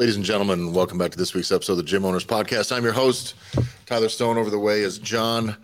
[0.00, 2.74] Ladies and gentlemen, welcome back to this week's episode of the Gym Owners Podcast.
[2.74, 3.34] I'm your host,
[3.84, 4.38] Tyler Stone.
[4.38, 5.58] Over the way is John.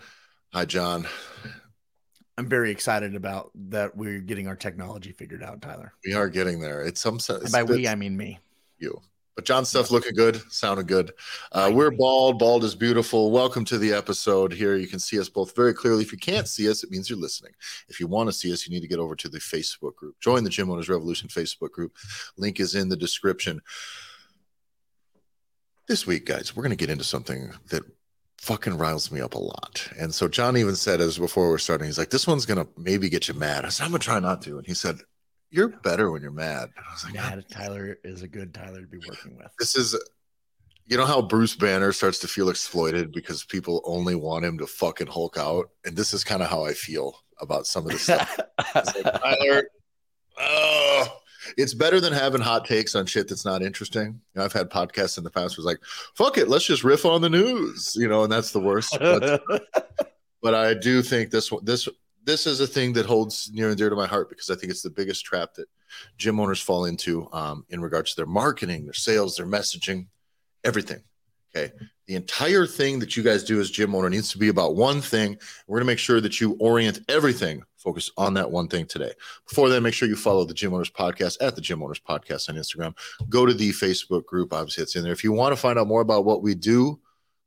[0.52, 1.08] Hi, John.
[2.36, 3.96] I'm very excited about that.
[3.96, 5.94] We're getting our technology figured out, Tyler.
[6.04, 6.82] We are getting there.
[6.82, 7.44] It's some sense.
[7.44, 8.38] And by we, I mean me.
[8.78, 9.00] You.
[9.36, 11.12] But John's stuff looking good, sounding good.
[11.52, 12.38] Uh, we're bald.
[12.38, 13.30] Bald is beautiful.
[13.30, 14.52] Welcome to the episode.
[14.52, 16.02] Here you can see us both very clearly.
[16.02, 17.52] If you can't see us, it means you're listening.
[17.88, 20.20] If you want to see us, you need to get over to the Facebook group.
[20.20, 21.96] Join the Gym Owners Revolution Facebook group.
[22.36, 23.62] Link is in the description.
[25.88, 27.82] This week, guys, we're going to get into something that
[28.38, 29.88] fucking riles me up a lot.
[29.98, 32.68] And so John even said as before we're starting, he's like, this one's going to
[32.76, 33.64] maybe get you mad.
[33.64, 34.58] I said, I'm going to try not to.
[34.58, 34.98] And he said,
[35.50, 36.70] you're better when you're mad.
[36.76, 39.48] I was like, mad Tyler is a good Tyler to be working with.
[39.58, 39.96] This is,
[40.86, 44.66] you know how Bruce Banner starts to feel exploited because people only want him to
[44.66, 48.02] fucking Hulk out, and this is kind of how I feel about some of this
[48.02, 48.38] stuff.
[48.74, 49.68] like, Tyler,
[50.38, 51.18] oh,
[51.56, 54.06] it's better than having hot takes on shit that's not interesting.
[54.06, 55.80] You know, I've had podcasts in the past was like,
[56.14, 58.96] fuck it, let's just riff on the news, you know, and that's the worst.
[58.98, 59.42] But,
[60.42, 61.88] but I do think this this
[62.24, 64.70] this is a thing that holds near and dear to my heart because I think
[64.70, 65.68] it's the biggest trap that
[66.18, 70.08] gym owners fall into um, in regards to their marketing, their sales, their messaging,
[70.64, 71.02] everything.
[71.54, 71.72] Okay.
[72.06, 75.00] The entire thing that you guys do as gym owner needs to be about one
[75.00, 75.38] thing.
[75.66, 79.12] We're going to make sure that you orient everything focus on that one thing today.
[79.48, 82.48] Before then, make sure you follow the Gym Owners Podcast at the Gym Owners Podcast
[82.48, 82.96] on Instagram.
[83.28, 84.52] Go to the Facebook group.
[84.52, 85.12] Obviously, it's in there.
[85.12, 86.98] If you want to find out more about what we do,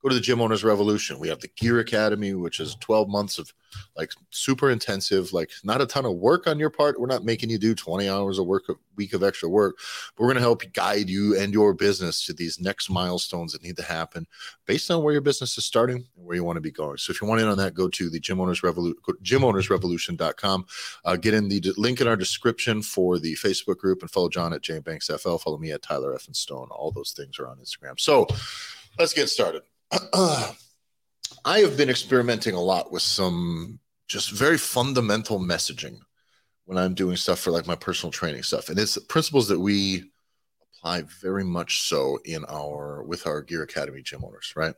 [0.02, 1.20] go to the Gym Owners Revolution.
[1.20, 3.54] We have the Gear Academy, which is 12 months of
[3.96, 7.00] like super intensive, like not a ton of work on your part.
[7.00, 9.78] We're not making you do 20 hours of work a week of extra work,
[10.16, 13.64] but we're going to help guide you and your business to these next milestones that
[13.64, 14.26] need to happen
[14.66, 16.98] based on where your business is starting and where you want to be going.
[16.98, 20.66] So if you want in on that, go to the Gym Owners Revolution, gym gymownersrevolution.com.
[21.06, 24.54] Uh, get in the link in our description for the Facebook group and follow John
[24.54, 25.38] at J Banks FL.
[25.38, 26.70] Follow me at Tyler Effin Stone.
[26.72, 28.00] All those things are on Instagram.
[28.00, 28.28] So
[28.98, 29.64] let's get started.
[29.92, 36.00] I have been experimenting a lot with some just very fundamental messaging
[36.66, 38.70] when I'm doing stuff for like my personal training stuff.
[38.70, 40.12] And it's principles that we
[40.78, 44.76] apply very much so in our with our Gear Academy gym owners, right?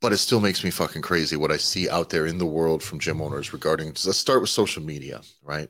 [0.00, 2.82] But it still makes me fucking crazy what I see out there in the world
[2.82, 5.68] from gym owners regarding let's start with social media, right?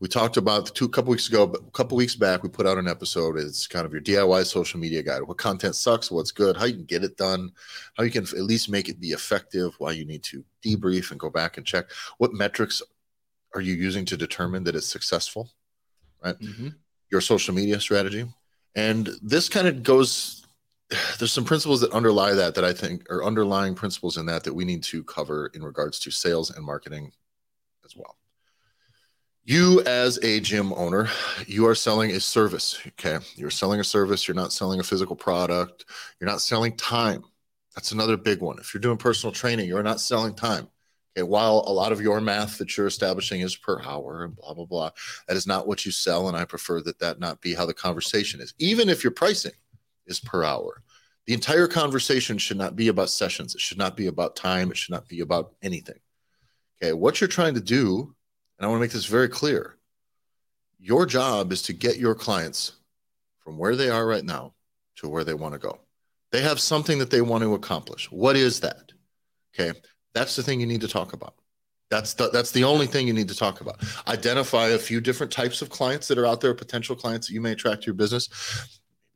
[0.00, 2.88] We talked about two couple weeks ago, a couple weeks back, we put out an
[2.88, 3.36] episode.
[3.36, 5.22] It's kind of your DIY social media guide.
[5.22, 7.52] What content sucks, what's good, how you can get it done,
[7.96, 11.20] how you can at least make it be effective, why you need to debrief and
[11.20, 11.86] go back and check
[12.18, 12.82] what metrics
[13.54, 15.50] are you using to determine that it's successful,
[16.22, 16.38] right?
[16.38, 16.68] Mm-hmm.
[17.10, 18.26] Your social media strategy.
[18.76, 20.46] And this kind of goes
[21.18, 24.54] there's some principles that underlie that that I think are underlying principles in that that
[24.54, 27.12] we need to cover in regards to sales and marketing
[27.84, 28.16] as well
[29.44, 31.08] you as a gym owner
[31.46, 33.18] you are selling a service okay?
[33.36, 35.84] You're selling a service you're not selling a physical product
[36.20, 37.24] you're not selling time.
[37.74, 38.58] That's another big one.
[38.58, 40.68] If you're doing personal training you're not selling time
[41.16, 41.22] okay?
[41.22, 44.66] While a lot of your math that you're establishing is per hour and blah blah
[44.66, 44.90] blah
[45.26, 47.74] that is not what you sell and i prefer that that not be how the
[47.74, 48.54] conversation is.
[48.58, 49.52] Even if your pricing
[50.06, 50.82] is per hour
[51.26, 53.54] the entire conversation should not be about sessions.
[53.54, 54.70] It should not be about time.
[54.70, 56.00] It should not be about anything
[56.82, 56.92] okay?
[56.92, 58.14] What you're trying to do
[58.60, 59.76] and I want to make this very clear.
[60.78, 62.72] Your job is to get your clients
[63.38, 64.52] from where they are right now
[64.96, 65.80] to where they want to go.
[66.30, 68.10] They have something that they want to accomplish.
[68.12, 68.92] What is that?
[69.54, 69.78] Okay.
[70.12, 71.34] That's the thing you need to talk about.
[71.90, 73.82] That's the, that's the only thing you need to talk about.
[74.06, 77.40] Identify a few different types of clients that are out there, potential clients that you
[77.40, 78.28] may attract to your business.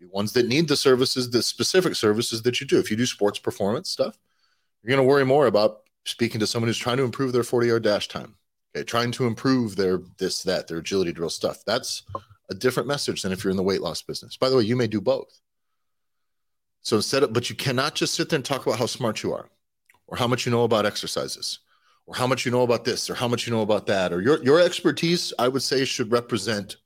[0.00, 2.78] Maybe ones that need the services, the specific services that you do.
[2.78, 4.19] If you do sports performance stuff,
[4.82, 7.69] you're going to worry more about speaking to someone who's trying to improve their 40
[7.69, 8.37] yard dash time
[8.75, 11.65] okay, trying to improve their this that their agility drill stuff.
[11.65, 12.03] That's
[12.51, 14.37] a different message than if you're in the weight loss business.
[14.37, 15.41] By the way you may do both.
[16.83, 19.33] So instead of but you cannot just sit there and talk about how smart you
[19.33, 19.49] are
[20.07, 21.61] or how much you know about exercises
[22.07, 24.21] or how much you know about this or how much you know about that or
[24.21, 26.77] your your expertise i would say should represent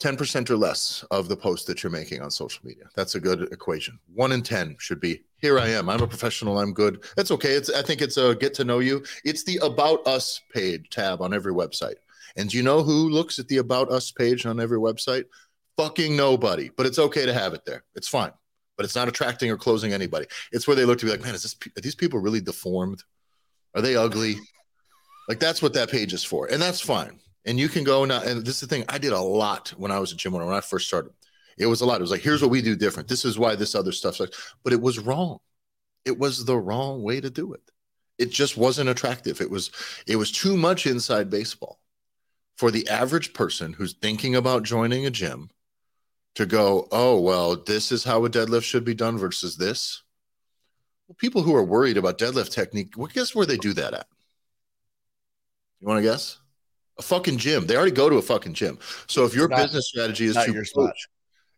[0.00, 2.84] 10% or less of the posts that you're making on social media.
[2.96, 3.98] That's a good equation.
[4.14, 5.88] One in 10 should be here I am.
[5.88, 6.58] I'm a professional.
[6.58, 7.04] I'm good.
[7.16, 7.52] That's okay.
[7.52, 9.04] It's I think it's a get to know you.
[9.24, 11.96] It's the about us page tab on every website.
[12.36, 15.24] And do you know who looks at the about us page on every website?
[15.76, 16.70] Fucking nobody.
[16.76, 17.84] But it's okay to have it there.
[17.94, 18.32] It's fine.
[18.76, 20.26] But it's not attracting or closing anybody.
[20.52, 23.02] It's where they look to be like, man, is this are these people really deformed?
[23.74, 24.36] Are they ugly?
[25.28, 26.46] Like that's what that page is for.
[26.46, 27.18] And that's fine.
[27.46, 28.22] And you can go now.
[28.22, 30.46] And this is the thing I did a lot when I was a gym owner
[30.46, 31.12] when I first started.
[31.58, 32.00] It was a lot.
[32.00, 33.08] It was like, here's what we do different.
[33.08, 35.38] This is why this other stuff's like, but it was wrong.
[36.04, 37.62] It was the wrong way to do it.
[38.18, 39.40] It just wasn't attractive.
[39.40, 39.70] It was
[40.06, 41.80] it was too much inside baseball
[42.56, 45.50] for the average person who's thinking about joining a gym
[46.34, 50.02] to go, oh, well, this is how a deadlift should be done versus this.
[51.08, 54.06] Well, people who are worried about deadlift technique, well, guess where they do that at?
[55.80, 56.38] You want to guess?
[57.00, 57.66] A fucking gym.
[57.66, 58.78] They already go to a fucking gym.
[59.06, 61.08] So if your Not- business strategy is to poach,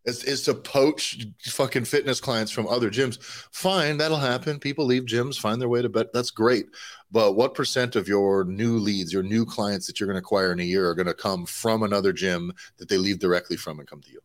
[0.05, 4.61] is, is to poach fucking fitness clients from other gyms, fine, that'll happen.
[4.61, 6.13] People leave gyms, find their way to bet.
[6.13, 6.67] That's great.
[7.11, 10.53] But what percent of your new leads, your new clients that you're going to acquire
[10.53, 13.81] in a year are going to come from another gym that they leave directly from
[13.81, 14.21] and come to you?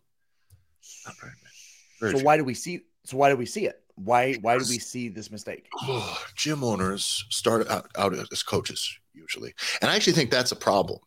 [2.00, 2.24] So few.
[2.24, 2.82] why do we see?
[3.06, 3.82] So why do we see it?
[3.96, 5.68] Why why do we see this mistake?
[6.36, 9.54] gym owners start out, out as coaches usually.
[9.82, 11.00] And i actually think that's a problem.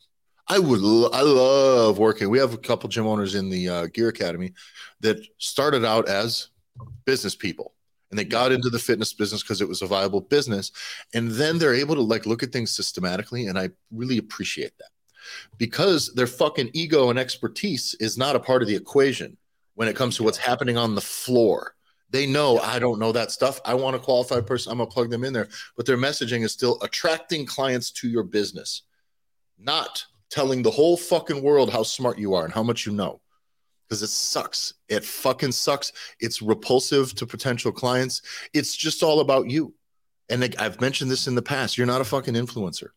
[0.49, 2.29] I would lo- i love working.
[2.29, 4.53] We have a couple gym owners in the uh, gear academy
[5.01, 6.49] that started out as
[7.05, 7.75] business people
[8.11, 10.73] and they got into the fitness business because it was a viable business.
[11.15, 14.91] And then they're able to like look at things systematically and i really appreciate that
[15.59, 19.37] because their fucking ego and expertise is not a part of the equation
[19.75, 21.75] when it comes to what's happening on the floor
[22.11, 23.61] they know I don't know that stuff.
[23.65, 24.73] I want a qualified person.
[24.73, 25.49] I'm gonna plug them in there.
[25.77, 28.83] But their messaging is still attracting clients to your business,
[29.59, 33.21] not telling the whole fucking world how smart you are and how much you know.
[33.89, 34.75] Because it sucks.
[34.89, 35.93] It fucking sucks.
[36.21, 38.23] It's repulsive to potential clients.
[38.55, 39.75] It's just all about you.
[40.29, 41.77] And I've mentioned this in the past.
[41.77, 42.91] You're not a fucking influencer.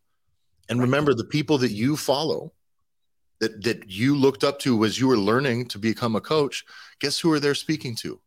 [0.70, 2.54] And remember, the people that you follow,
[3.40, 6.64] that that you looked up to as you were learning to become a coach,
[7.00, 8.20] guess who are they speaking to?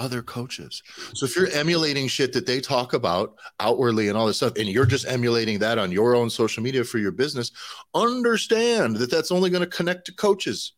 [0.00, 0.82] Other coaches.
[1.14, 4.68] So if you're emulating shit that they talk about outwardly and all this stuff, and
[4.68, 7.52] you're just emulating that on your own social media for your business,
[7.94, 10.72] understand that that's only going to connect to coaches.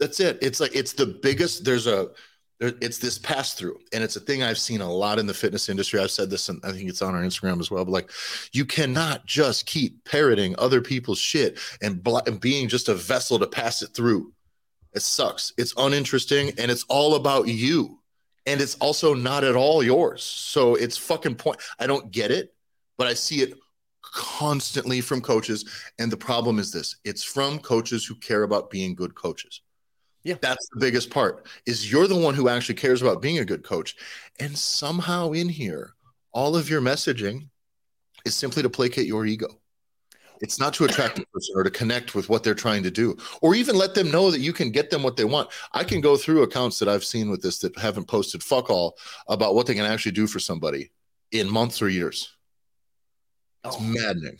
[0.00, 0.38] That's it.
[0.42, 1.64] It's like it's the biggest.
[1.64, 2.10] There's a
[2.60, 5.34] there, it's this pass through, and it's a thing I've seen a lot in the
[5.34, 6.00] fitness industry.
[6.00, 7.84] I've said this, and I think it's on our Instagram as well.
[7.84, 8.10] But like,
[8.52, 13.38] you cannot just keep parroting other people's shit and, bl- and being just a vessel
[13.38, 14.32] to pass it through.
[14.94, 15.52] It sucks.
[15.58, 17.98] It's uninteresting and it's all about you.
[18.46, 20.22] And it's also not at all yours.
[20.22, 21.60] So it's fucking point.
[21.78, 22.54] I don't get it,
[22.96, 23.54] but I see it
[24.02, 25.64] constantly from coaches.
[25.98, 29.60] And the problem is this it's from coaches who care about being good coaches.
[30.24, 30.36] Yeah.
[30.40, 33.62] That's the biggest part is you're the one who actually cares about being a good
[33.62, 33.96] coach.
[34.40, 35.94] And somehow in here,
[36.32, 37.48] all of your messaging
[38.24, 39.60] is simply to placate your ego.
[40.40, 43.16] It's not to attract a person or to connect with what they're trying to do,
[43.42, 45.50] or even let them know that you can get them what they want.
[45.72, 48.96] I can go through accounts that I've seen with this that haven't posted fuck all
[49.28, 50.92] about what they can actually do for somebody
[51.32, 52.34] in months or years.
[53.64, 53.80] It's Oh.
[53.80, 54.38] maddening.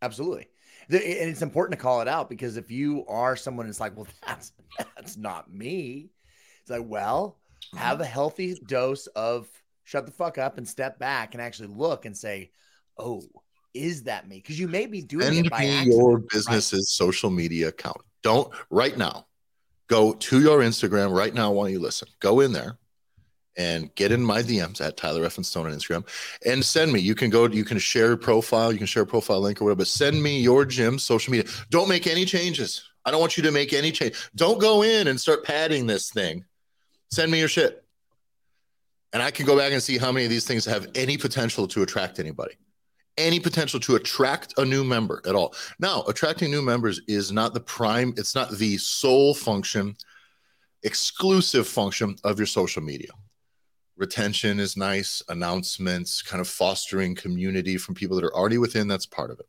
[0.00, 0.48] Absolutely.
[0.88, 4.06] And it's important to call it out because if you are someone that's like, well,
[4.26, 4.52] that's
[4.96, 6.10] that's not me.
[6.60, 7.78] It's like, well, mm-hmm.
[7.78, 9.48] have a healthy dose of
[9.84, 12.50] shut the fuck up and step back and actually look and say,
[12.98, 13.22] oh,
[13.74, 14.36] is that me?
[14.36, 15.86] Because you may be doing Send it by accident.
[15.86, 17.98] your business's social media account.
[18.22, 19.26] Don't right now.
[19.88, 22.08] Go to your Instagram right now while you listen.
[22.20, 22.78] Go in there
[23.56, 26.06] and get in my DMs at Tyler Effin Stone on Instagram
[26.46, 27.00] and send me.
[27.00, 29.64] You can go, you can share a profile, you can share a profile link or
[29.64, 31.50] whatever, but send me your gym social media.
[31.70, 32.88] Don't make any changes.
[33.04, 34.14] I don't want you to make any change.
[34.34, 36.44] Don't go in and start padding this thing.
[37.10, 37.84] Send me your shit.
[39.12, 41.68] And I can go back and see how many of these things have any potential
[41.68, 42.54] to attract anybody
[43.18, 45.54] any potential to attract a new member at all.
[45.78, 49.96] Now, attracting new members is not the prime, it's not the sole function,
[50.82, 53.10] exclusive function of your social media.
[53.96, 59.06] Retention is nice, announcements, kind of fostering community from people that are already within, that's
[59.06, 59.46] part of it.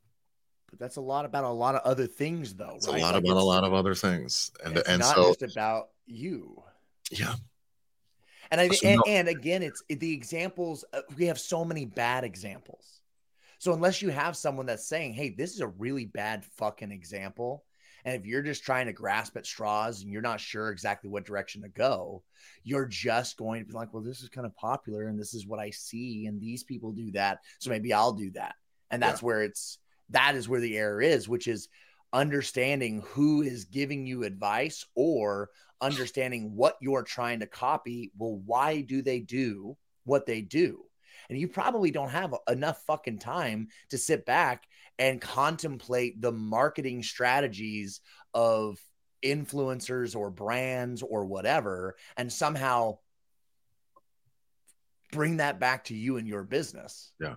[0.70, 2.74] But that's a lot about a lot of other things, though.
[2.75, 3.00] It's right?
[3.00, 4.51] a lot Like, about a lot of other things.
[4.65, 6.62] And and not so just about you.
[7.12, 7.36] yeah,
[8.51, 10.84] And I So and, no- and again, it's the examples.
[10.91, 13.00] uh, We have so many bad examples.
[13.63, 17.63] So unless you have someone that's saying, "Hey, this is a really bad fucking example,"
[18.03, 21.25] and if you're just trying to grasp at straws and you're not sure exactly what
[21.25, 22.25] direction to go,
[22.65, 25.48] you're just going to be like, "Well, this is kind of popular, and this is
[25.48, 28.55] what I see, and these people do that, so maybe I'll do that."
[28.91, 29.79] And that's where it's
[30.10, 31.70] that is where the error is, which is
[32.12, 38.12] understanding who is giving you advice or understanding what you're trying to copy.
[38.17, 40.84] Well, why do they do what they do?
[41.30, 44.63] And you probably don't have enough fucking time to sit back
[45.00, 48.01] and contemplate the marketing strategies
[48.34, 48.77] of
[49.24, 52.98] influencers or brands or whatever, and somehow
[55.12, 57.12] bring that back to you and your business.
[57.20, 57.36] Yeah.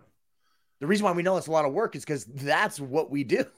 [0.81, 3.25] The reason why we know it's a lot of work is because that's what we
[3.25, 3.45] do.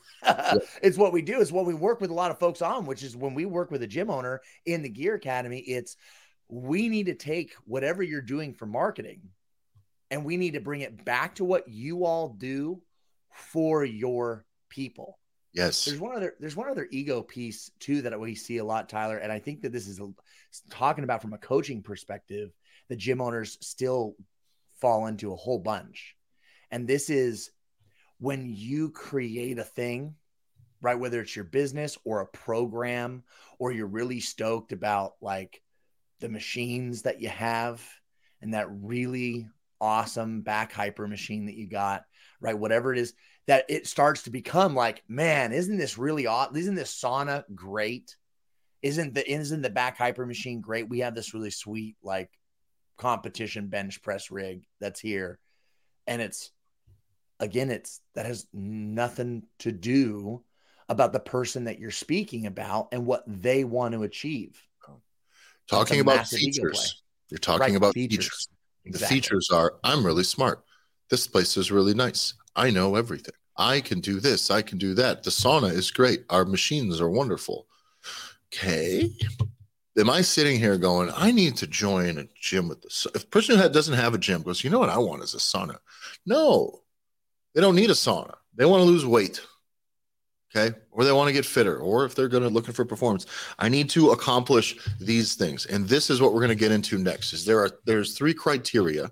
[0.82, 1.40] It's what we do.
[1.40, 3.70] It's what we work with a lot of folks on, which is when we work
[3.70, 5.96] with a gym owner in the Gear Academy, it's
[6.48, 9.20] we need to take whatever you're doing for marketing
[10.10, 12.80] and we need to bring it back to what you all do
[13.32, 15.18] for your people.
[15.52, 15.84] Yes.
[15.84, 19.16] There's one other there's one other ego piece too that we see a lot, Tyler,
[19.16, 20.08] and I think that this is a,
[20.70, 22.50] talking about from a coaching perspective.
[22.88, 24.14] The gym owners still
[24.80, 26.14] fall into a whole bunch,
[26.70, 27.50] and this is
[28.18, 30.14] when you create a thing,
[30.82, 30.98] right?
[30.98, 33.24] Whether it's your business or a program,
[33.58, 35.62] or you're really stoked about like
[36.20, 37.82] the machines that you have
[38.42, 39.48] and that really
[39.80, 42.04] awesome back hyper machine that you got,
[42.40, 42.58] right?
[42.58, 43.14] Whatever it is,
[43.46, 46.56] that it starts to become like, man, isn't this really awesome?
[46.56, 48.16] Isn't this sauna great?
[48.82, 50.88] Isn't the isn't the back hyper machine great?
[50.88, 52.30] We have this really sweet like
[52.96, 55.38] competition bench press rig that's here.
[56.06, 56.50] And it's
[57.40, 60.42] again, it's that has nothing to do
[60.88, 64.62] about the person that you're speaking about and what they want to achieve.
[65.68, 67.02] Talking about features.
[67.30, 68.24] You're talking right, about features.
[68.24, 68.48] features.
[68.88, 69.16] Exactly.
[69.16, 70.64] The features are I'm really smart.
[71.10, 72.34] This place is really nice.
[72.56, 73.34] I know everything.
[73.56, 74.50] I can do this.
[74.50, 75.22] I can do that.
[75.22, 76.24] The sauna is great.
[76.30, 77.66] Our machines are wonderful.
[78.54, 79.10] Okay.
[79.98, 83.06] Am I sitting here going, I need to join a gym with this?
[83.14, 85.34] If a person who doesn't have a gym goes, you know what I want is
[85.34, 85.78] a sauna.
[86.24, 86.82] No,
[87.54, 88.36] they don't need a sauna.
[88.54, 89.40] They want to lose weight.
[90.54, 90.74] Okay.
[90.90, 93.26] Or they want to get fitter, or if they're going to looking for performance,
[93.58, 95.66] I need to accomplish these things.
[95.66, 98.32] And this is what we're going to get into next is there are there's three
[98.32, 99.10] criteria,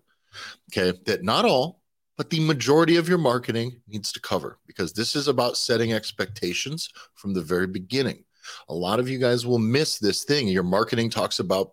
[0.72, 1.82] okay, that not all,
[2.16, 6.88] but the majority of your marketing needs to cover because this is about setting expectations
[7.14, 8.24] from the very beginning.
[8.68, 10.48] A lot of you guys will miss this thing.
[10.48, 11.72] Your marketing talks about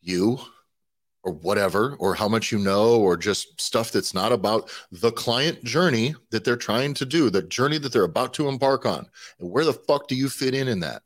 [0.00, 0.38] you,
[1.22, 5.62] or whatever, or how much you know, or just stuff that's not about the client
[5.64, 9.06] journey that they're trying to do, the journey that they're about to embark on.
[9.38, 11.02] And where the fuck do you fit in in that?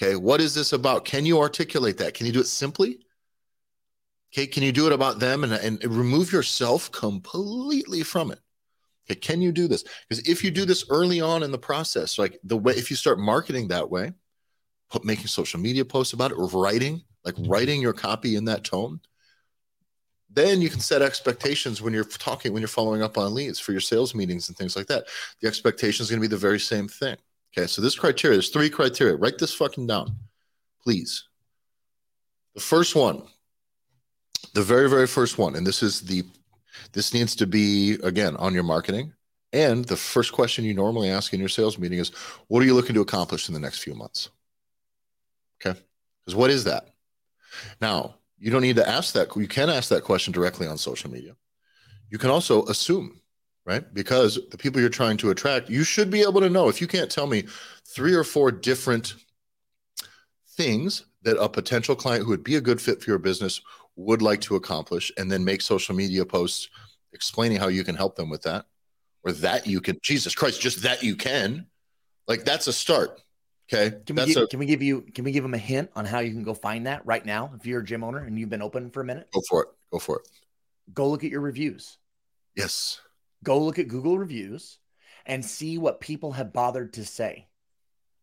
[0.00, 1.04] Okay, what is this about?
[1.04, 2.14] Can you articulate that?
[2.14, 3.00] Can you do it simply?
[4.32, 8.38] Okay, can you do it about them and, and remove yourself completely from it?
[9.10, 9.82] Okay, can you do this?
[10.08, 12.96] Because if you do this early on in the process, like the way, if you
[12.96, 14.12] start marketing that way,
[15.02, 19.00] making social media posts about it, or writing, like writing your copy in that tone,
[20.32, 23.72] then you can set expectations when you're talking, when you're following up on leads for
[23.72, 25.06] your sales meetings and things like that.
[25.40, 27.16] The expectation is going to be the very same thing.
[27.52, 29.16] Okay, so this criteria, there's three criteria.
[29.16, 30.14] Write this fucking down,
[30.84, 31.24] please.
[32.54, 33.22] The first one,
[34.54, 36.22] the very, very first one, and this is the,
[36.92, 39.12] this needs to be again on your marketing.
[39.52, 42.10] And the first question you normally ask in your sales meeting is,
[42.46, 44.30] what are you looking to accomplish in the next few months?
[45.60, 45.78] Okay,
[46.20, 46.89] because what is that?
[47.80, 49.34] Now, you don't need to ask that.
[49.36, 51.36] You can ask that question directly on social media.
[52.08, 53.20] You can also assume,
[53.66, 53.92] right?
[53.94, 56.68] Because the people you're trying to attract, you should be able to know.
[56.68, 57.44] If you can't tell me
[57.86, 59.14] three or four different
[60.56, 63.60] things that a potential client who would be a good fit for your business
[63.96, 66.68] would like to accomplish, and then make social media posts
[67.12, 68.64] explaining how you can help them with that,
[69.22, 71.66] or that you can, Jesus Christ, just that you can,
[72.26, 73.20] like that's a start.
[73.72, 73.96] Okay.
[74.04, 76.04] Can we, give, a, can we give you can we give them a hint on
[76.04, 78.48] how you can go find that right now if you're a gym owner and you've
[78.48, 79.28] been open for a minute?
[79.32, 79.68] Go for it.
[79.92, 80.28] Go for it.
[80.92, 81.98] Go look at your reviews.
[82.56, 83.00] Yes.
[83.44, 84.78] Go look at Google reviews
[85.24, 87.46] and see what people have bothered to say.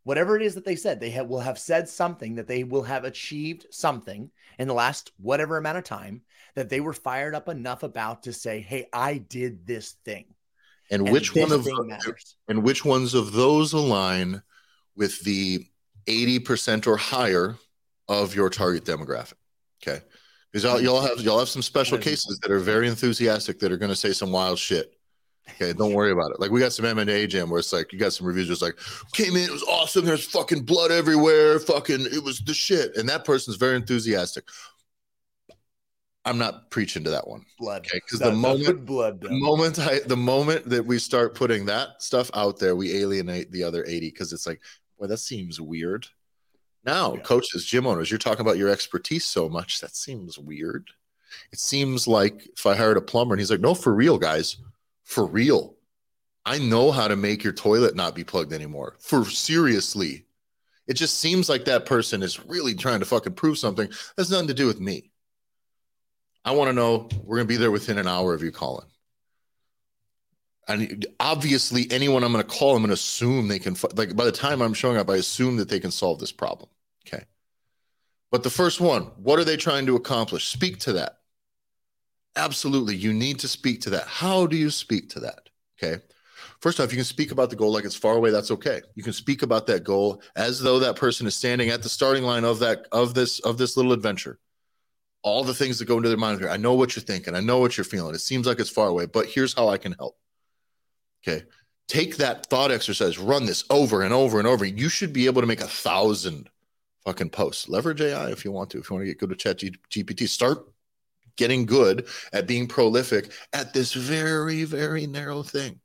[0.03, 2.83] Whatever it is that they said, they have, will have said something that they will
[2.83, 6.21] have achieved something in the last whatever amount of time
[6.55, 10.25] that they were fired up enough about to say, "Hey, I did this thing."
[10.89, 11.67] And, and which one of
[12.47, 14.41] and which ones of those align
[14.97, 15.65] with the
[16.07, 17.55] 80% or higher
[18.07, 19.33] of your target demographic.
[19.81, 20.01] Okay.
[20.51, 23.77] Because y'all, y'all have y'all have some special cases that are very enthusiastic that are
[23.77, 24.93] going to say some wild shit.
[25.51, 26.39] Okay, don't worry about it.
[26.39, 28.77] Like we got some MMA gym where it's like you got some reviews just like
[29.13, 30.05] came in, it was awesome.
[30.05, 31.59] There's fucking blood everywhere.
[31.59, 32.95] Fucking it was the shit.
[32.97, 34.45] And that person's very enthusiastic.
[36.25, 37.45] I'm not preaching to that one.
[37.57, 37.85] Blood.
[37.85, 38.01] Okay.
[38.03, 42.29] Because the moment blood the moment I the moment that we start putting that stuff
[42.33, 44.61] out there, we alienate the other 80 because it's like
[44.97, 46.07] Boy, that seems weird.
[46.83, 47.21] Now, yeah.
[47.21, 49.81] coaches, gym owners, you're talking about your expertise so much.
[49.81, 50.89] That seems weird.
[51.51, 54.57] It seems like if I hired a plumber and he's like, no, for real, guys,
[55.03, 55.75] for real.
[56.45, 58.95] I know how to make your toilet not be plugged anymore.
[58.99, 60.25] For seriously.
[60.87, 63.89] It just seems like that person is really trying to fucking prove something.
[64.15, 65.11] That's nothing to do with me.
[66.45, 68.87] I want to know we're going to be there within an hour of you calling
[70.67, 74.25] and obviously anyone i'm going to call i'm going to assume they can like by
[74.25, 76.69] the time i'm showing up i assume that they can solve this problem
[77.07, 77.25] okay?
[78.31, 80.47] But the first one what are they trying to accomplish?
[80.47, 81.19] Speak to that.
[82.35, 84.07] Absolutely you need to speak to that.
[84.07, 86.03] How do you speak to that okay?
[86.59, 88.81] First off you can speak about the goal like it's far away that's okay.
[88.95, 92.23] You can speak about that goal as though that person is standing at the starting
[92.23, 94.39] line of that of this of this little adventure.
[95.23, 97.35] All the things that go into their mind here i know what you're thinking.
[97.35, 98.15] I know what you're feeling.
[98.15, 100.17] It seems like it's far away but here's how i can help
[101.25, 101.43] Okay.
[101.87, 104.65] take that thought exercise, run this over and over and over.
[104.65, 106.49] You should be able to make a thousand
[107.05, 107.69] fucking posts.
[107.69, 108.79] Leverage AI if you want to.
[108.79, 110.67] If you want to get good at Chat GPT, start
[111.37, 115.79] getting good at being prolific at this very, very narrow thing.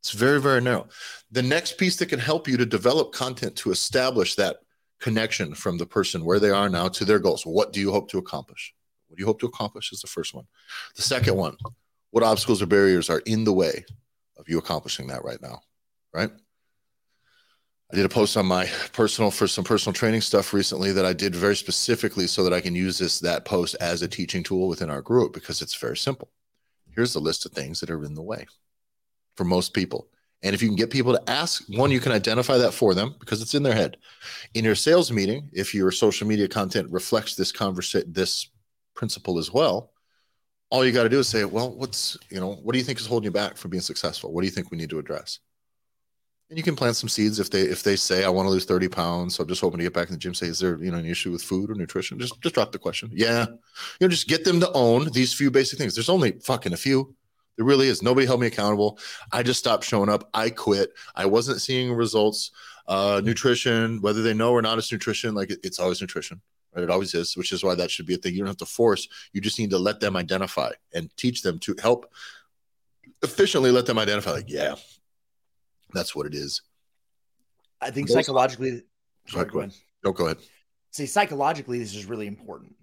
[0.00, 0.88] It's very, very narrow.
[1.30, 4.58] The next piece that can help you to develop content to establish that
[5.00, 7.44] connection from the person where they are now to their goals.
[7.44, 8.74] What do you hope to accomplish?
[9.08, 10.46] What do you hope to accomplish is the first one.
[10.96, 11.56] The second one,
[12.10, 13.84] what obstacles or barriers are in the way
[14.38, 15.60] of you accomplishing that right now?
[16.12, 16.30] Right?
[17.90, 21.14] I did a post on my personal for some personal training stuff recently that I
[21.14, 24.68] did very specifically so that I can use this that post as a teaching tool
[24.68, 26.30] within our group because it's very simple.
[26.94, 28.46] Here's the list of things that are in the way
[29.36, 30.08] for most people.
[30.42, 33.16] And if you can get people to ask, one, you can identify that for them
[33.18, 33.96] because it's in their head.
[34.54, 38.50] In your sales meeting, if your social media content reflects this conversation, this
[38.94, 39.92] principle as well,
[40.70, 43.00] all you got to do is say, well, what's, you know, what do you think
[43.00, 44.32] is holding you back from being successful?
[44.32, 45.40] What do you think we need to address?
[46.50, 48.64] and you can plant some seeds if they if they say I want to lose
[48.64, 49.34] 30 pounds.
[49.34, 50.34] So I'm just hoping to get back in the gym.
[50.34, 52.18] Say, is there you know an issue with food or nutrition?
[52.18, 53.10] Just just drop the question.
[53.12, 53.46] Yeah.
[53.48, 53.56] You
[54.00, 55.94] know, just get them to own these few basic things.
[55.94, 57.14] There's only fucking a few.
[57.56, 58.02] There really is.
[58.02, 58.98] Nobody held me accountable.
[59.32, 60.30] I just stopped showing up.
[60.32, 60.90] I quit.
[61.14, 62.52] I wasn't seeing results.
[62.86, 65.34] Uh, nutrition, whether they know or not, it's nutrition.
[65.34, 66.40] Like it, it's always nutrition,
[66.78, 66.84] right?
[66.84, 68.34] It always is, which is why that should be a thing.
[68.34, 69.08] You don't have to force.
[69.32, 72.12] You just need to let them identify and teach them to help
[73.22, 74.32] efficiently let them identify.
[74.32, 74.76] Like, yeah,
[75.92, 76.62] that's what it is.
[77.80, 78.82] I think psychologically.
[79.28, 79.74] Sorry, go ahead.
[80.04, 80.38] No, go ahead.
[80.90, 82.74] See, psychologically, this is really important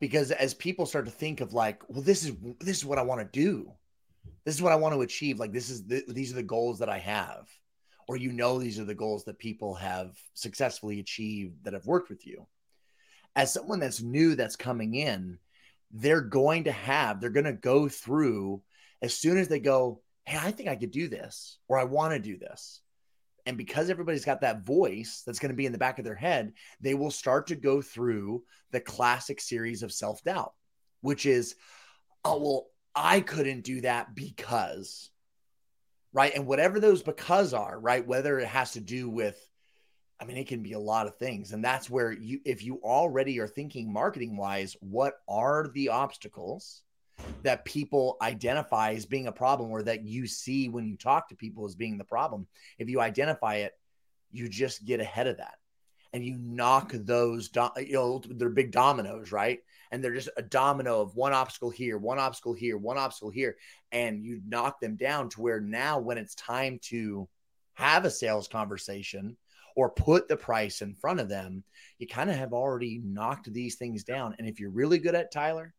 [0.00, 3.02] because as people start to think of like, well, this is this is what I
[3.02, 3.72] want to do,
[4.44, 5.38] this is what I want to achieve.
[5.38, 7.48] Like, this is the, these are the goals that I have,
[8.08, 12.08] or you know, these are the goals that people have successfully achieved that have worked
[12.08, 12.46] with you.
[13.36, 15.38] As someone that's new that's coming in,
[15.90, 18.62] they're going to have they're going to go through
[19.02, 22.12] as soon as they go hey, I think I could do this, or I want
[22.14, 22.80] to do this.
[23.46, 26.14] And because everybody's got that voice that's going to be in the back of their
[26.14, 30.54] head, they will start to go through the classic series of self doubt,
[31.02, 31.54] which is,
[32.24, 35.10] oh, well, I couldn't do that because,
[36.12, 36.34] right?
[36.34, 38.06] And whatever those because are, right?
[38.06, 39.38] Whether it has to do with,
[40.20, 41.52] I mean, it can be a lot of things.
[41.52, 46.82] And that's where you, if you already are thinking marketing wise, what are the obstacles?
[47.42, 51.36] that people identify as being a problem or that you see when you talk to
[51.36, 52.46] people as being the problem.
[52.78, 53.72] If you identify it,
[54.32, 55.54] you just get ahead of that
[56.12, 59.60] and you knock those, do- you know, they're big dominoes, right?
[59.90, 63.56] And they're just a domino of one obstacle here, one obstacle here, one obstacle here.
[63.92, 67.28] And you knock them down to where now, when it's time to
[67.74, 69.36] have a sales conversation
[69.74, 71.64] or put the price in front of them,
[71.98, 74.34] you kind of have already knocked these things down.
[74.38, 75.74] And if you're really good at Tyler,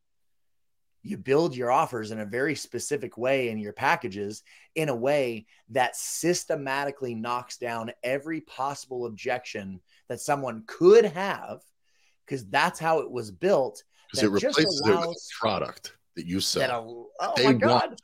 [1.05, 4.41] you build your offers in a very specific way in your packages
[4.73, 9.79] in a way that systematically knocks down every possible objection
[10.09, 11.61] that someone could have
[12.25, 16.39] because that's how it was built because it replaces it with a product that you
[16.39, 18.01] sell that, oh they my god want.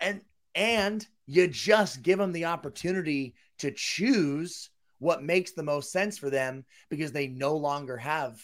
[0.00, 0.20] and
[0.54, 6.30] and you just give them the opportunity to choose what makes the most sense for
[6.30, 8.40] them because they no longer have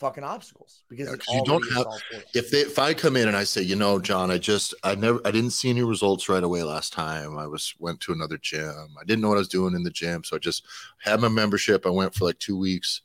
[0.00, 1.86] fucking obstacles because yeah, you don't have
[2.34, 4.94] if they if I come in and I say, you know, John, I just I
[4.94, 7.38] never I didn't see any results right away last time.
[7.38, 8.88] I was went to another gym.
[9.00, 10.24] I didn't know what I was doing in the gym.
[10.24, 10.66] So I just
[11.00, 11.86] had my membership.
[11.86, 13.02] I went for like two weeks,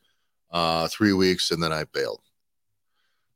[0.52, 2.22] uh, three weeks, and then I bailed.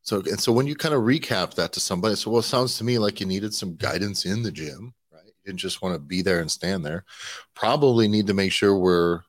[0.02, 2.78] So and so when you kind of recap that to somebody, so well, it sounds
[2.78, 5.26] to me like you needed some guidance in the gym, right?
[5.26, 7.06] You didn't just want to be there and stand there.
[7.54, 9.21] Probably need to make sure we're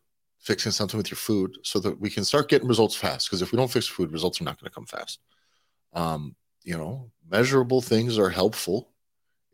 [0.44, 3.28] fixing something with your food so that we can start getting results fast.
[3.28, 5.18] Because if we don't fix food, results are not going to come fast.
[5.94, 8.90] Um, you know, measurable things are helpful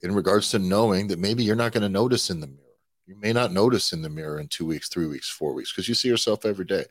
[0.03, 2.59] in regards to knowing that maybe you're not going to notice in the mirror.
[3.07, 5.89] You may not notice in the mirror in two weeks, three weeks, four weeks, because
[5.89, 6.85] you see yourself every day.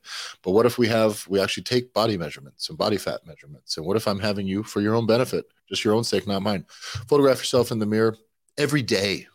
[0.43, 3.77] But what if we have, we actually take body measurements and body fat measurements?
[3.77, 6.41] And what if I'm having you for your own benefit, just your own sake, not
[6.41, 6.65] mine?
[7.07, 8.17] Photograph yourself in the mirror
[8.57, 9.27] every day,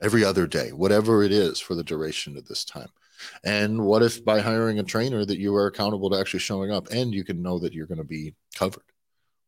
[0.00, 2.88] every other day, whatever it is for the duration of this time.
[3.44, 6.88] And what if by hiring a trainer that you are accountable to actually showing up
[6.90, 8.84] and you can know that you're going to be covered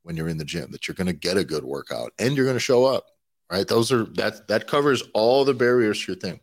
[0.03, 2.45] when you're in the gym, that you're going to get a good workout and you're
[2.45, 3.05] going to show up,
[3.51, 3.67] right?
[3.67, 6.41] Those are that that covers all the barriers to your thing.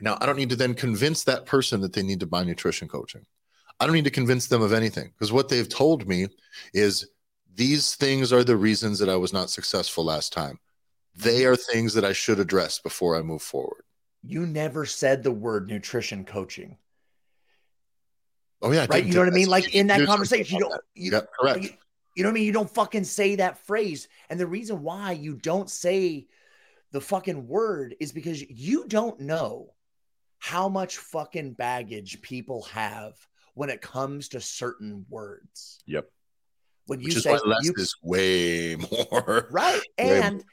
[0.00, 2.88] Now, I don't need to then convince that person that they need to buy nutrition
[2.88, 3.24] coaching.
[3.80, 6.28] I don't need to convince them of anything because what they've told me
[6.72, 7.08] is
[7.54, 10.58] these things are the reasons that I was not successful last time.
[11.14, 13.85] They are things that I should address before I move forward
[14.26, 16.76] you never said the word nutrition coaching.
[18.62, 19.04] Oh yeah, right.
[19.04, 19.48] You know what I mean?
[19.48, 20.80] Like in that conversation, you don't.
[20.94, 21.62] You, yeah, correct.
[21.62, 21.70] You,
[22.16, 22.44] you know what I mean?
[22.44, 26.26] You don't fucking say that phrase, and the reason why you don't say
[26.92, 29.74] the fucking word is because you don't know
[30.38, 33.14] how much fucking baggage people have
[33.54, 35.80] when it comes to certain words.
[35.86, 36.08] Yep.
[36.86, 38.76] When you Which is say less you, is way
[39.10, 39.48] more.
[39.50, 40.44] right, way and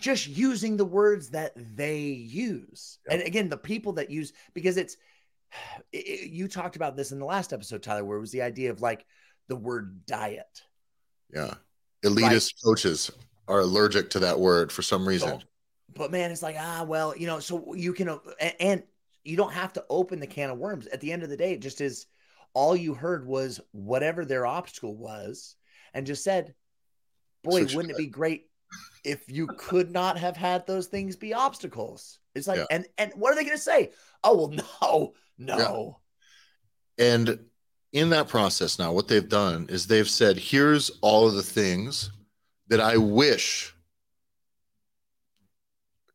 [0.00, 3.18] just using the words that they use, Yep.
[3.18, 4.96] and again, the people that use because it's
[5.92, 8.70] it- you talked about this in the last episode, Tyler, where it was the idea
[8.70, 9.06] of like
[9.48, 10.62] the word diet.
[11.32, 11.54] Yeah.
[12.04, 13.10] Elitist coaches
[13.48, 15.42] are allergic to that word for some reason.
[15.94, 18.20] But man, it's like ah, well, you know, so you can
[18.60, 18.82] and
[19.24, 20.86] you don't have to open the can of worms.
[20.86, 22.06] At the end of the day, it just is
[22.54, 25.56] all you heard was whatever their obstacle was,
[25.92, 26.54] and just said,
[27.42, 28.47] "Boy, wouldn't it be great
[29.04, 32.66] if you could not have had those things be obstacles?" It's like, Yeah.
[32.70, 33.90] and and what are they going to say?
[34.24, 35.98] Oh well, no, no.
[36.98, 37.38] And
[37.92, 42.10] in that process now, what they've done is they've said, here's all of the things
[42.68, 43.74] that I wish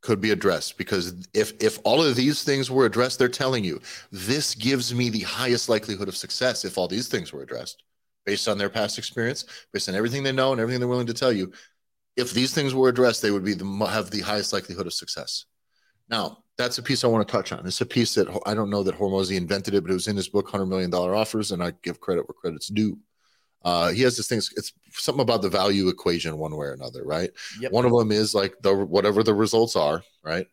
[0.02, 3.80] could be addressed because if if all of these things were addressed they're telling you
[4.12, 7.84] this gives me the highest likelihood of success if all these things were addressed
[8.26, 11.14] based on their past experience based on everything they know and everything they're willing to
[11.14, 11.54] tell you
[12.16, 15.46] if these things were addressed they would be the have the highest likelihood of success
[16.10, 18.70] now that's a piece i want to touch on it's a piece that i don't
[18.70, 21.52] know that Hormozi invented it but it was in his book 100 million dollar offers
[21.52, 22.98] and i give credit where credit's due
[23.66, 27.02] uh, he has this thing it's something about the value equation one way or another
[27.06, 27.72] right Yep.
[27.72, 30.48] one of them is like the whatever the results are, right?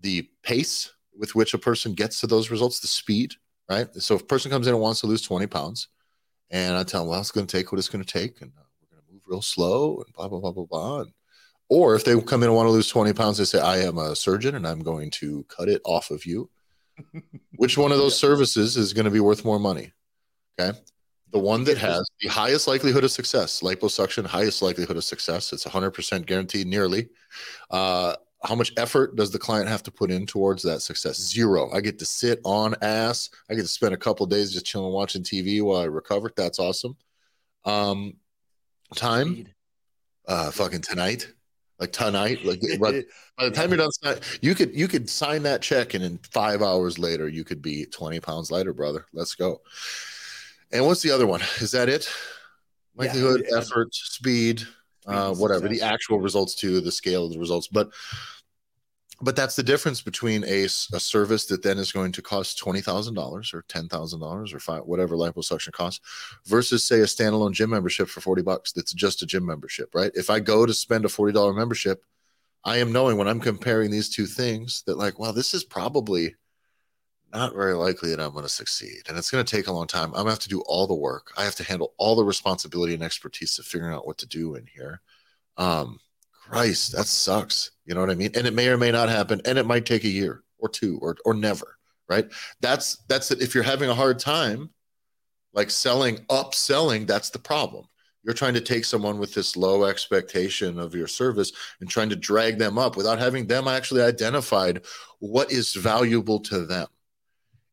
[0.00, 3.34] The pace with which a person gets to those results, the speed,
[3.68, 3.86] right?
[3.94, 5.88] So if a person comes in and wants to lose 20 pounds,
[6.50, 8.50] and I tell them, well, it's going to take what it's going to take, and
[8.58, 11.00] uh, we're going to move real slow, and blah blah blah blah blah.
[11.00, 11.12] And,
[11.70, 13.96] or if they come in and want to lose 20 pounds, they say, I am
[13.96, 16.50] a surgeon and I'm going to cut it off of you.
[17.56, 19.92] Which one of those services is going to be worth more money?
[20.58, 20.76] Okay.
[21.30, 25.52] The one that has the highest likelihood of success, liposuction, highest likelihood of success.
[25.52, 27.08] It's 100% guaranteed, nearly.
[27.70, 31.20] Uh, how much effort does the client have to put in towards that success?
[31.20, 31.70] Zero.
[31.72, 33.30] I get to sit on ass.
[33.48, 36.32] I get to spend a couple days just chilling, watching TV while I recover.
[36.34, 36.96] That's awesome.
[37.64, 38.14] Um,
[38.96, 39.54] time, Speed.
[40.28, 41.32] uh, fucking tonight,
[41.78, 43.02] like tonight, like by,
[43.38, 46.18] by the time you're done, sign- you could you could sign that check, and in
[46.32, 49.06] five hours later, you could be 20 pounds lighter, brother.
[49.12, 49.60] Let's go.
[50.72, 51.40] And what's the other one?
[51.60, 52.08] Is that it?
[52.94, 53.58] Likelihood, Yeah.
[53.58, 54.62] effort, speed,
[55.06, 55.68] uh, whatever.
[55.68, 57.90] The actual results to the scale of the results, but
[59.22, 60.68] but that's the difference between a, a
[61.00, 64.58] service that then is going to cost twenty thousand dollars or ten thousand dollars or
[64.58, 66.00] five, whatever liposuction costs,
[66.46, 68.72] versus say a standalone gym membership for forty bucks.
[68.72, 70.10] That's just a gym membership, right?
[70.14, 72.02] If I go to spend a forty dollar membership,
[72.64, 76.34] I am knowing when I'm comparing these two things that like, well, this is probably
[77.32, 79.86] not very likely that I'm going to succeed, and it's going to take a long
[79.86, 80.08] time.
[80.08, 81.32] I'm going to have to do all the work.
[81.36, 84.56] I have to handle all the responsibility and expertise of figuring out what to do
[84.56, 85.00] in here.
[85.56, 86.00] Um,
[86.50, 87.70] Christ, that sucks.
[87.84, 88.32] You know what I mean?
[88.34, 90.98] And it may or may not happen, and it might take a year or two
[91.00, 91.76] or or never.
[92.08, 92.26] Right?
[92.60, 93.40] That's that's it.
[93.40, 94.70] If you're having a hard time,
[95.52, 97.86] like selling, upselling, that's the problem.
[98.24, 102.16] You're trying to take someone with this low expectation of your service and trying to
[102.16, 104.84] drag them up without having them actually identified
[105.20, 106.88] what is valuable to them.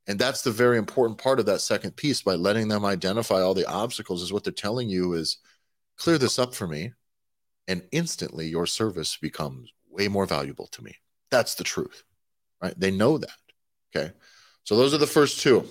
[0.08, 3.54] And that's the very important part of that second piece by letting them identify all
[3.54, 5.40] the obstacles is what they're telling you is
[5.98, 6.94] clear this up for me
[7.68, 10.96] and instantly your service becomes way more valuable to me.
[11.32, 12.04] That's the truth.
[12.62, 12.74] Right?
[12.80, 13.38] They know that.
[13.96, 14.12] Okay?
[14.64, 15.66] So those are the first two.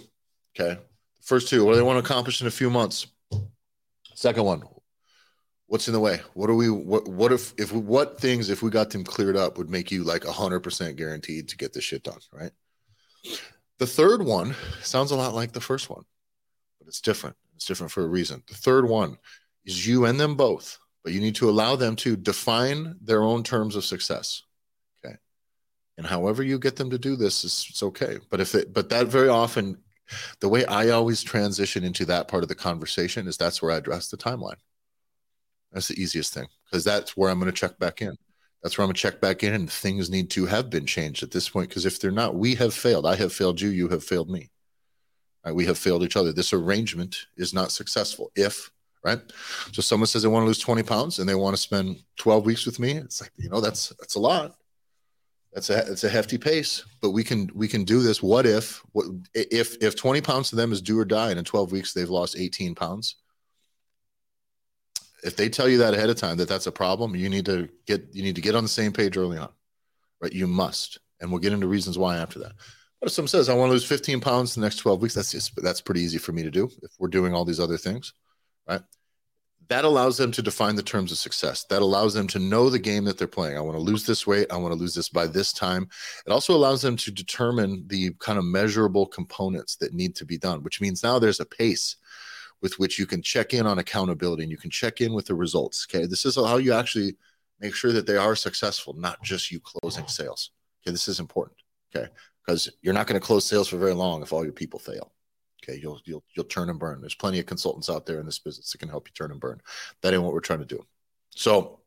[0.59, 0.81] Okay?
[1.23, 3.07] First two, what do they want to accomplish in a few months?
[4.15, 4.63] Second one,
[5.67, 6.21] what's in the way?
[6.35, 9.59] What are we what what if if what things if we got them cleared up
[9.59, 12.53] would make you like 100% guaranteed to get this shit done, right?
[13.79, 16.05] The third one sounds a lot like the first one,
[16.79, 17.37] but it's different.
[17.57, 18.43] It's different for a reason.
[18.49, 19.19] The third one
[19.65, 23.45] is you and them both, but you need to allow them to define their own
[23.45, 24.43] terms of success.
[24.99, 25.15] Okay.
[25.97, 28.19] And however you get them to do this is it's okay.
[28.29, 29.79] But if it but that very often
[30.41, 33.77] the way I always transition into that part of the conversation is that's where I
[33.77, 34.57] address the timeline.
[35.71, 38.17] That's the easiest thing because that's where I'm going to check back in.
[38.65, 41.23] That's where I'm going to check back in, and things need to have been changed
[41.23, 41.69] at this point.
[41.69, 43.07] Because if they're not, we have failed.
[43.07, 43.69] I have failed you.
[43.69, 44.51] You have failed me.
[45.45, 45.55] Right?
[45.55, 46.33] We have failed each other.
[46.33, 48.33] This arrangement is not successful.
[48.35, 48.73] If
[49.07, 49.21] right,
[49.73, 52.45] so someone says they want to lose 20 pounds and they want to spend 12
[52.45, 52.93] weeks with me.
[52.93, 54.57] It's like you know that's that's a lot.
[55.57, 58.23] That's a it's a hefty pace, but we can we can do this.
[58.23, 61.47] What if what if if 20 pounds to them is do or die, and in
[61.47, 63.17] 12 weeks they've lost 18 pounds?
[65.25, 67.71] If they tell you that ahead of time that that's a problem, you need to
[67.87, 69.49] get you need to get on the same page early on,
[70.21, 70.33] right?
[70.33, 72.53] You must, and we'll get into reasons why after that.
[73.01, 75.15] But if someone says I want to lose 15 pounds in the next 12 weeks,
[75.15, 77.79] that's just that's pretty easy for me to do if we're doing all these other
[77.79, 78.13] things,
[78.69, 78.83] right?
[79.69, 81.65] that allows them to define the terms of success.
[81.65, 83.57] That allows them to know the game that they're playing.
[83.57, 84.47] I want to lose this weight.
[84.51, 85.89] I want to lose this by this time.
[86.27, 90.39] It also allows them to determine the kind of measurable components that need to be
[90.39, 91.97] done, which means now there's a pace
[92.63, 95.35] with which you can check in on accountability and you can check in with the
[95.35, 95.87] results.
[95.91, 96.07] Okay.
[96.07, 97.17] This is how you actually
[97.61, 100.51] make sure that they are successful, not just you closing sales.
[100.83, 100.93] Okay.
[100.93, 101.59] This is important.
[101.95, 102.09] Okay.
[102.45, 105.13] Because you're not going to close sales for very long if all your people fail.
[105.63, 107.01] Okay, you'll you'll you'll turn and burn.
[107.01, 109.41] There's plenty of consultants out there in this business that can help you turn and
[109.41, 109.61] burn.
[110.03, 110.85] That ain't what we're trying to do.
[111.31, 111.81] So,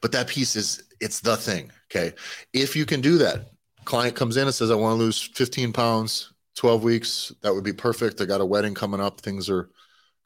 [0.00, 1.70] but that piece is it's the thing.
[1.90, 2.14] Okay,
[2.52, 3.50] if you can do that,
[3.84, 7.64] client comes in and says, "I want to lose 15 pounds, 12 weeks." That would
[7.64, 8.20] be perfect.
[8.20, 9.20] I got a wedding coming up.
[9.20, 9.70] Things are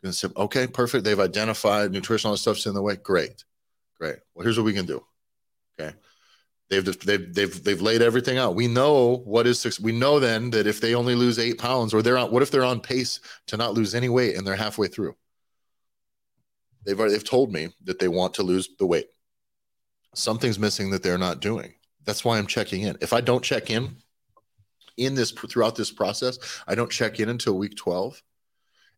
[0.02, 2.96] going to say, "Okay, perfect." They've identified nutritional stuff's in the way.
[2.96, 3.44] Great,
[3.98, 4.16] great.
[4.34, 5.04] Well, here's what we can do.
[5.78, 5.94] Okay
[6.72, 8.54] They've, they've they've they've laid everything out.
[8.54, 12.00] We know what is we know then that if they only lose eight pounds, or
[12.00, 14.88] they're on what if they're on pace to not lose any weight and they're halfway
[14.88, 15.14] through?
[16.86, 19.08] They've already, they've told me that they want to lose the weight.
[20.14, 21.74] Something's missing that they're not doing.
[22.06, 22.96] That's why I'm checking in.
[23.02, 23.96] If I don't check in
[24.96, 28.22] in this throughout this process, I don't check in until week 12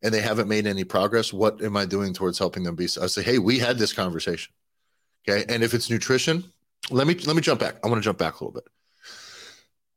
[0.00, 1.32] and they haven't made any progress.
[1.32, 2.84] What am I doing towards helping them be?
[2.84, 4.54] I say, hey, we had this conversation.
[5.28, 5.44] Okay.
[5.52, 6.44] And if it's nutrition,
[6.90, 7.76] let me let me jump back.
[7.84, 8.68] I want to jump back a little bit.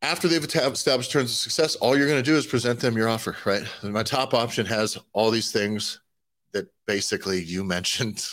[0.01, 3.09] After they've established terms of success, all you're going to do is present them your
[3.09, 3.63] offer, right?
[3.81, 5.99] And my top option has all these things
[6.53, 8.25] that basically you mentioned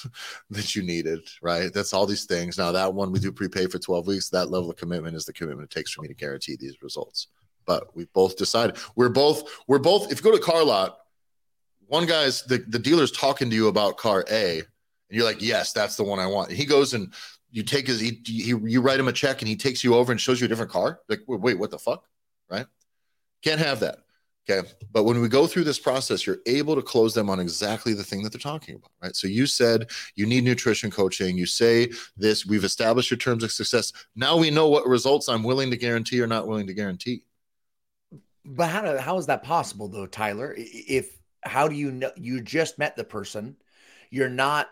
[0.51, 1.73] that you needed, right?
[1.73, 2.59] That's all these things.
[2.59, 4.29] Now that one we do prepay for 12 weeks.
[4.29, 7.29] That level of commitment is the commitment it takes for me to guarantee these results.
[7.67, 10.13] But we both decided we're both we're both.
[10.13, 10.99] If you go to car lot,
[11.87, 14.67] one guy's the the dealer's talking to you about car A, and
[15.09, 16.51] you're like, yes, that's the one I want.
[16.51, 17.13] he goes and
[17.55, 20.11] you take his he, he, you write him a check and he takes you over
[20.11, 21.01] and shows you a different car?
[21.09, 22.05] Like wait what the fuck?
[22.51, 22.67] Right?
[23.43, 23.99] Can't have that.
[24.51, 24.69] Okay.
[24.93, 28.03] But when we go through this process you're able to close them on exactly the
[28.03, 29.15] thing that they're talking about right?
[29.15, 31.39] So you said you need nutrition coaching.
[31.39, 33.93] You say this we've established your terms of success.
[34.17, 37.25] Now we know what results i'm willing to guarantee or not willing to guarantee.
[38.45, 40.53] But how, how is that possible though tyler?
[40.59, 43.57] If how do you know you just met the person.
[44.11, 44.69] You're not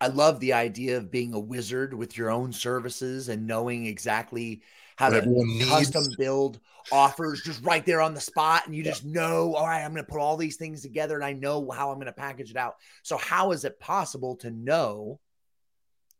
[0.00, 4.62] I love the idea of being a wizard with your own services and knowing exactly
[4.96, 6.58] how what to custom build
[6.90, 8.66] offers just right there on the spot.
[8.66, 8.90] And you yeah.
[8.90, 11.70] just know, all right, I'm going to put all these things together and I know
[11.70, 12.76] how I'm going to package it out.
[13.02, 15.20] So, how is it possible to know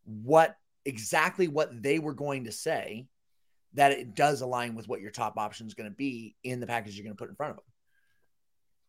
[0.05, 3.07] what exactly what they were going to say
[3.75, 6.67] that it does align with what your top option is going to be in the
[6.67, 7.65] package you're going to put in front of them?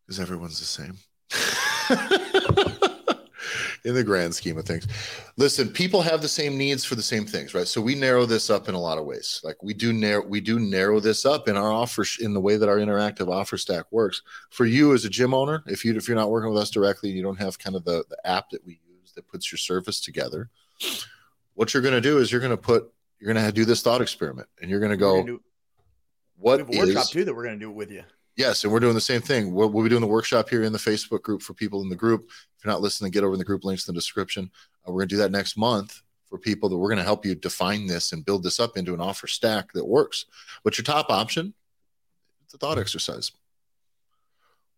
[0.06, 0.96] Because everyone's the same.
[3.84, 4.86] in the grand scheme of things.
[5.36, 7.66] Listen, people have the same needs for the same things, right?
[7.66, 9.40] So we narrow this up in a lot of ways.
[9.44, 12.56] Like we do narrow we do narrow this up in our offer in the way
[12.56, 14.22] that our interactive offer stack works.
[14.50, 17.10] For you as a gym owner, if you if you're not working with us directly,
[17.10, 19.58] and you don't have kind of the, the app that we use that puts your
[19.58, 20.50] service together.
[21.54, 23.82] What you're going to do is you're going to put you're going to do this
[23.82, 25.24] thought experiment, and you're going to go.
[25.24, 25.42] Do,
[26.36, 28.04] what we have a workshop too that we're going to do it with you.
[28.36, 29.52] Yes, and we're doing the same thing.
[29.52, 31.96] We'll, we'll, be doing the workshop here in the Facebook group for people in the
[31.96, 32.30] group.
[32.58, 34.50] If you're not listening, get over in the group links in the description.
[34.86, 37.24] Uh, we're going to do that next month for people that we're going to help
[37.24, 40.26] you define this and build this up into an offer stack that works.
[40.64, 41.54] But your top option,
[42.44, 43.30] it's a thought exercise.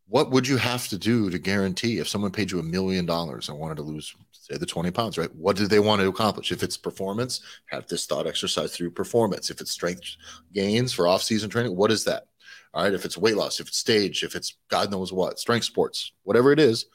[0.09, 3.49] What would you have to do to guarantee if someone paid you a million dollars
[3.49, 5.35] and wanted to lose, say, the 20 pounds, right?
[5.37, 6.51] What do they want to accomplish?
[6.51, 9.51] If it's performance, have this thought exercise through performance.
[9.51, 10.16] If it's strength
[10.53, 12.27] gains for off season training, what is that?
[12.75, 12.93] All right.
[12.93, 16.53] If it's weight loss, if it's stage, if it's God knows what, strength sports, whatever
[16.53, 16.87] it is.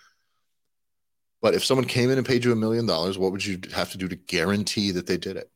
[1.45, 3.91] But if someone came in and paid you a million dollars, what would you have
[3.91, 5.51] to do to guarantee that they did it?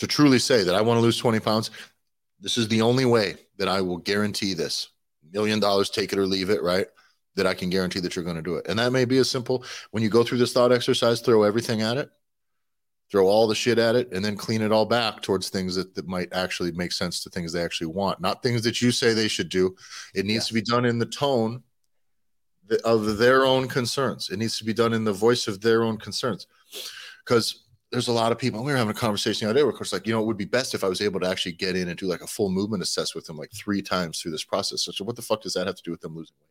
[0.00, 1.70] To truly say that I want to lose 20 pounds,
[2.40, 4.90] this is the only way that I will guarantee this.
[5.32, 6.88] Million dollars, take it or leave it, right?
[7.36, 8.66] That I can guarantee that you're going to do it.
[8.68, 11.80] And that may be as simple when you go through this thought exercise, throw everything
[11.80, 12.10] at it
[13.10, 15.96] throw all the shit at it and then clean it all back towards things that,
[15.96, 19.12] that might actually make sense to things they actually want not things that you say
[19.12, 19.74] they should do
[20.14, 20.46] it needs yes.
[20.46, 21.60] to be done in the tone
[22.84, 25.96] of their own concerns it needs to be done in the voice of their own
[25.96, 26.46] concerns
[27.24, 29.72] because there's a lot of people we were having a conversation the other day where
[29.72, 31.52] of course like you know it would be best if i was able to actually
[31.52, 34.30] get in and do like a full movement assess with them like three times through
[34.30, 36.50] this process so what the fuck does that have to do with them losing weight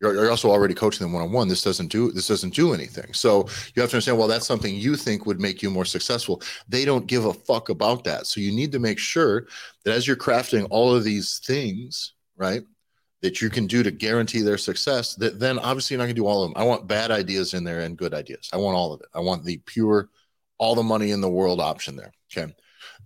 [0.00, 1.48] you're, you're also already coaching them one on one.
[1.48, 3.12] This doesn't do this doesn't do anything.
[3.12, 4.18] So you have to understand.
[4.18, 6.42] Well, that's something you think would make you more successful.
[6.68, 8.26] They don't give a fuck about that.
[8.26, 9.46] So you need to make sure
[9.84, 12.62] that as you're crafting all of these things, right,
[13.20, 15.14] that you can do to guarantee their success.
[15.16, 16.62] That then obviously you're not gonna do all of them.
[16.62, 18.48] I want bad ideas in there and good ideas.
[18.52, 19.08] I want all of it.
[19.14, 20.08] I want the pure,
[20.58, 22.12] all the money in the world option there.
[22.32, 22.52] Okay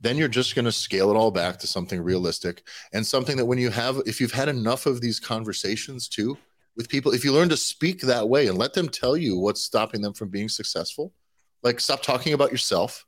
[0.02, 3.46] then you're just going to scale it all back to something realistic and something that
[3.46, 6.36] when you have if you've had enough of these conversations too
[6.76, 9.62] with people, if you learn to speak that way and let them tell you what's
[9.62, 11.12] stopping them from being successful,
[11.62, 13.06] like stop talking about yourself.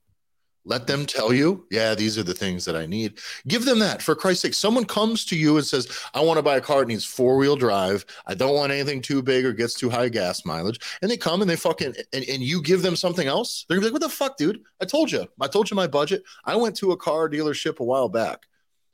[0.67, 3.19] Let them tell you, yeah, these are the things that I need.
[3.47, 4.55] Give them that for Christ's sake.
[4.55, 7.37] Someone comes to you and says, I want to buy a car that needs four
[7.37, 8.07] wheel drive.
[8.27, 10.81] I don't want anything too big or gets too high gas mileage.
[11.03, 13.67] And they come and they fucking, and, and you give them something else.
[13.69, 14.63] They're gonna be like, what the fuck, dude?
[14.81, 15.27] I told you.
[15.39, 16.23] I told you my budget.
[16.47, 18.47] I went to a car dealership a while back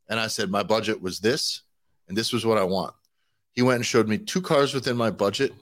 [0.09, 1.63] and I said, my budget was this
[2.09, 2.95] and this was what I want.
[3.53, 5.53] He went and showed me two cars within my budget.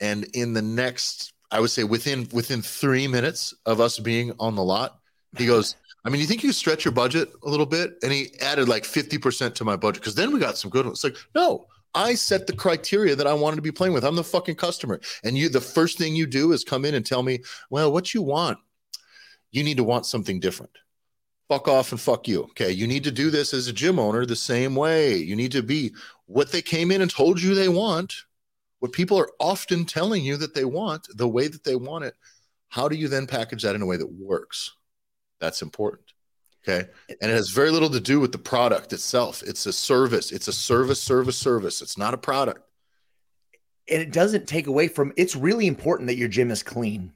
[0.00, 4.56] And in the next, I would say within within three minutes of us being on
[4.56, 4.98] the lot,
[5.36, 7.94] he goes, I mean, you think you stretch your budget a little bit?
[8.02, 11.02] And he added like 50% to my budget because then we got some good ones.
[11.02, 14.04] It's like, no, I set the criteria that I wanted to be playing with.
[14.04, 15.00] I'm the fucking customer.
[15.22, 18.12] And you, the first thing you do is come in and tell me, well, what
[18.12, 18.58] you want,
[19.50, 20.72] you need to want something different.
[21.48, 22.42] Fuck off and fuck you.
[22.42, 22.72] Okay.
[22.72, 25.16] You need to do this as a gym owner the same way.
[25.16, 25.94] You need to be
[26.26, 28.14] what they came in and told you they want,
[28.80, 32.14] what people are often telling you that they want, the way that they want it.
[32.68, 34.72] How do you then package that in a way that works?
[35.40, 36.12] That's important.
[36.66, 36.88] Okay.
[37.08, 39.42] And it has very little to do with the product itself.
[39.42, 40.32] It's a service.
[40.32, 41.82] It's a service, service, service.
[41.82, 42.60] It's not a product.
[43.90, 47.12] And it doesn't take away from it's really important that your gym is clean.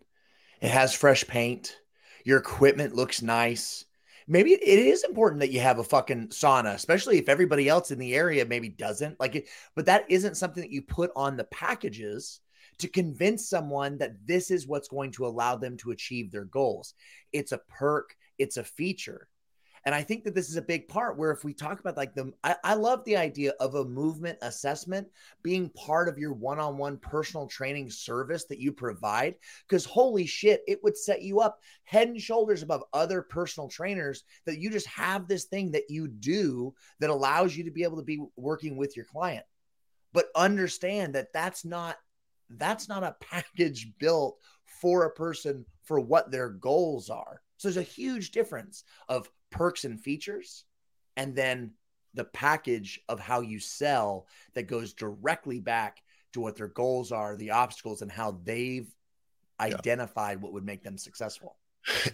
[0.61, 1.79] It has fresh paint.
[2.25, 3.87] Your equipment looks nice.
[4.27, 7.99] Maybe it is important that you have a fucking sauna, especially if everybody else in
[7.99, 9.49] the area maybe doesn't like it.
[9.75, 12.41] But that isn't something that you put on the packages
[12.79, 16.95] to convince someone that this is what's going to allow them to achieve their goals.
[17.33, 19.29] It's a perk, it's a feature.
[19.85, 22.15] And I think that this is a big part where if we talk about like
[22.15, 25.09] the, I, I love the idea of a movement assessment
[25.43, 29.37] being part of your one on one personal training service that you provide.
[29.67, 34.25] Because holy shit, it would set you up head and shoulders above other personal trainers
[34.47, 37.97] that you just have this thing that you do that allows you to be able
[37.97, 39.47] to be working with your client.
[40.13, 41.97] But understand that that's not
[42.51, 47.43] that's not a package built for a person for what their goals are.
[47.57, 50.65] So there's a huge difference of perks and features,
[51.17, 51.73] and then
[52.15, 55.99] the package of how you sell that goes directly back
[56.33, 58.89] to what their goals are, the obstacles, and how they've
[59.61, 60.43] identified yeah.
[60.43, 61.57] what would make them successful.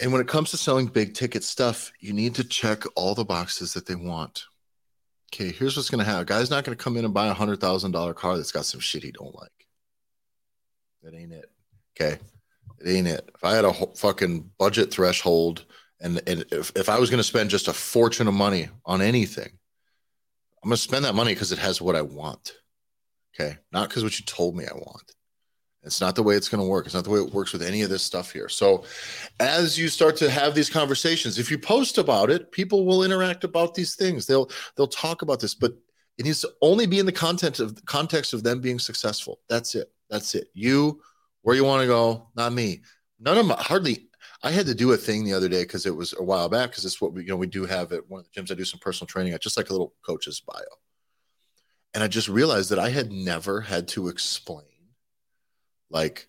[0.01, 3.25] And when it comes to selling big ticket stuff, you need to check all the
[3.25, 4.45] boxes that they want.
[5.33, 6.23] Okay, here's what's going to happen.
[6.23, 8.53] A guy's not going to come in and buy a hundred thousand dollar car that's
[8.53, 9.64] got some shit he don't like.
[11.05, 11.51] That ain't it.
[11.95, 12.19] Okay,
[12.81, 13.31] it ain't it.
[13.35, 15.65] If I had a fucking budget threshold
[16.01, 19.01] and, and if, if I was going to spend just a fortune of money on
[19.01, 19.51] anything,
[20.63, 22.55] I'm going to spend that money because it has what I want.
[23.35, 23.57] Okay.
[23.73, 25.13] Not because what you told me I want.
[25.83, 26.87] It's not the way it's going to work.
[26.87, 28.49] It's not the way it works with any of this stuff here.
[28.49, 28.85] So,
[29.39, 33.45] as you start to have these conversations, if you post about it, people will interact
[33.45, 34.25] about these things.
[34.25, 35.73] They'll they'll talk about this, but
[36.17, 39.41] it needs to only be in the content of the context of them being successful.
[39.51, 39.93] That's it.
[40.15, 40.49] That's it.
[40.55, 41.01] You,
[41.43, 42.83] where you want to go, not me.
[43.19, 44.09] None of my hardly
[44.45, 46.71] I had to do a thing the other day because it was a while back
[46.71, 48.53] because it's what we you know we do have at one of the gyms.
[48.53, 49.35] I do some personal training.
[49.35, 50.63] I just like a little coach's bio,
[51.95, 54.93] and I just realized that I had never had to explain,
[55.91, 56.29] like,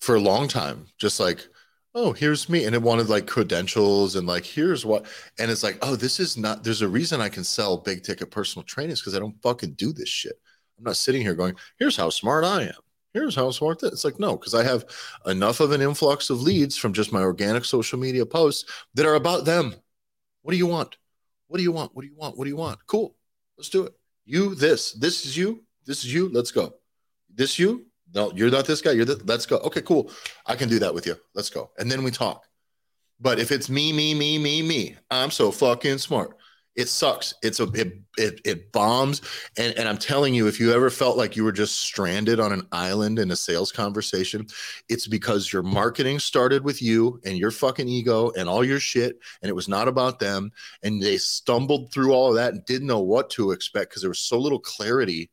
[0.00, 1.48] for a long time, just like,
[1.96, 5.06] oh, here's me, and it wanted like credentials and like here's what,
[5.40, 6.62] and it's like, oh, this is not.
[6.62, 9.92] There's a reason I can sell big ticket personal trainings because I don't fucking do
[9.92, 10.38] this shit.
[10.78, 13.82] I'm not sitting here going, here's how smart I am here's how it's it.
[13.84, 14.84] It's like, no, because I have
[15.26, 19.14] enough of an influx of leads from just my organic social media posts that are
[19.14, 19.74] about them.
[20.42, 20.96] What do you want?
[21.48, 21.94] What do you want?
[21.94, 22.36] What do you want?
[22.36, 22.78] What do you want?
[22.86, 23.16] Cool.
[23.56, 23.94] Let's do it.
[24.24, 25.64] You, this, this is you.
[25.86, 26.28] This is you.
[26.28, 26.74] Let's go.
[27.34, 27.86] This you?
[28.14, 28.92] No, you're not this guy.
[28.92, 29.58] You're the, let's go.
[29.58, 30.10] Okay, cool.
[30.46, 31.16] I can do that with you.
[31.34, 31.70] Let's go.
[31.78, 32.44] And then we talk.
[33.20, 36.37] But if it's me, me, me, me, me, I'm so fucking smart.
[36.78, 37.34] It sucks.
[37.42, 39.20] It's a it it, it bombs.
[39.58, 42.52] And, and I'm telling you, if you ever felt like you were just stranded on
[42.52, 44.46] an island in a sales conversation,
[44.88, 49.18] it's because your marketing started with you and your fucking ego and all your shit,
[49.42, 50.52] and it was not about them.
[50.84, 54.10] And they stumbled through all of that and didn't know what to expect because there
[54.10, 55.30] was so little clarity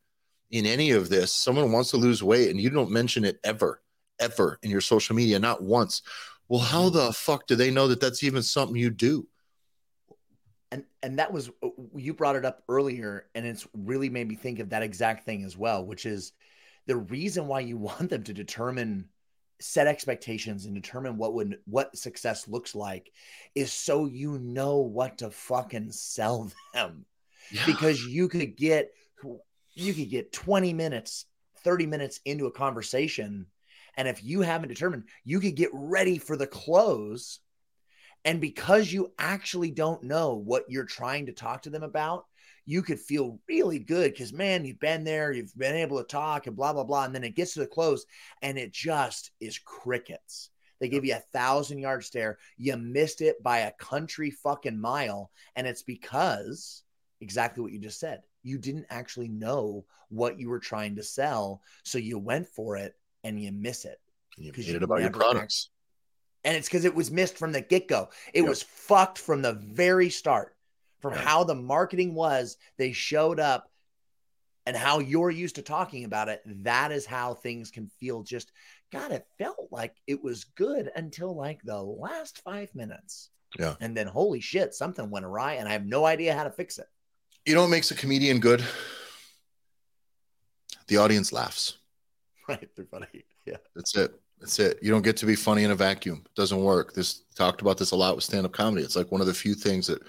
[0.50, 1.32] in any of this.
[1.32, 3.84] Someone wants to lose weight and you don't mention it ever,
[4.20, 6.02] ever in your social media, not once.
[6.48, 9.28] Well, how the fuck do they know that that's even something you do?
[11.06, 14.60] And that was uh, you brought it up earlier and it's really made me think
[14.60, 16.34] of that exact thing as well which is
[16.88, 19.08] the reason why you want them to determine
[19.62, 23.14] set expectations and determine what would what success looks like
[23.54, 27.06] is so you know what to fucking sell them
[27.52, 27.66] yeah.
[27.66, 28.92] because you could get
[29.74, 31.26] you could get 20 minutes
[31.64, 33.46] 30 minutes into a conversation
[33.98, 37.40] and if you haven't determined you could get ready for the close
[38.26, 42.26] and because you actually don't know what you're trying to talk to them about,
[42.66, 46.48] you could feel really good because man, you've been there, you've been able to talk
[46.48, 48.06] and blah blah blah, and then it gets to the close
[48.42, 50.50] and it just is crickets.
[50.80, 52.38] They give you a thousand yard stare.
[52.58, 56.84] You missed it by a country fucking mile, and it's because
[57.22, 58.24] exactly what you just said.
[58.44, 62.96] You didn't actually know what you were trying to sell, so you went for it
[63.24, 64.00] and you miss it.
[64.38, 65.70] You made it about your products.
[66.46, 68.10] And it's because it was missed from the get go.
[68.34, 68.50] It yep.
[68.50, 70.56] was fucked from the very start
[71.02, 72.58] from how the marketing was.
[72.78, 73.70] They showed up
[74.66, 76.42] and how you're used to talking about it.
[76.64, 78.52] That is how things can feel just,
[78.92, 83.30] God, it felt like it was good until like the last five minutes.
[83.60, 83.76] Yeah.
[83.82, 86.78] And then holy shit, something went awry and I have no idea how to fix
[86.78, 86.88] it.
[87.46, 88.64] You know what makes a comedian good?
[90.88, 91.78] The audience laughs.
[92.48, 92.70] Right.
[92.76, 93.08] They're funny.
[93.48, 93.58] Yeah.
[93.76, 94.14] That's it.
[94.46, 94.78] That's it.
[94.80, 96.22] You don't get to be funny in a vacuum.
[96.24, 96.94] It doesn't work.
[96.94, 98.84] This talked about this a lot with stand-up comedy.
[98.84, 100.04] It's like one of the few things that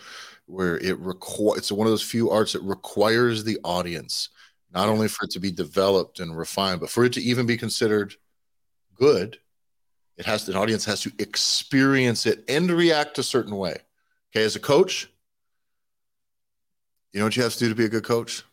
[0.44, 4.28] where it requires it's one of those few arts that requires the audience
[4.74, 7.56] not only for it to be developed and refined but for it to even be
[7.56, 8.14] considered
[8.94, 9.38] good
[10.16, 13.74] it has to, an audience has to experience it and react a certain way
[14.30, 15.10] okay as a coach
[17.12, 18.44] you know what you have to do to be a good coach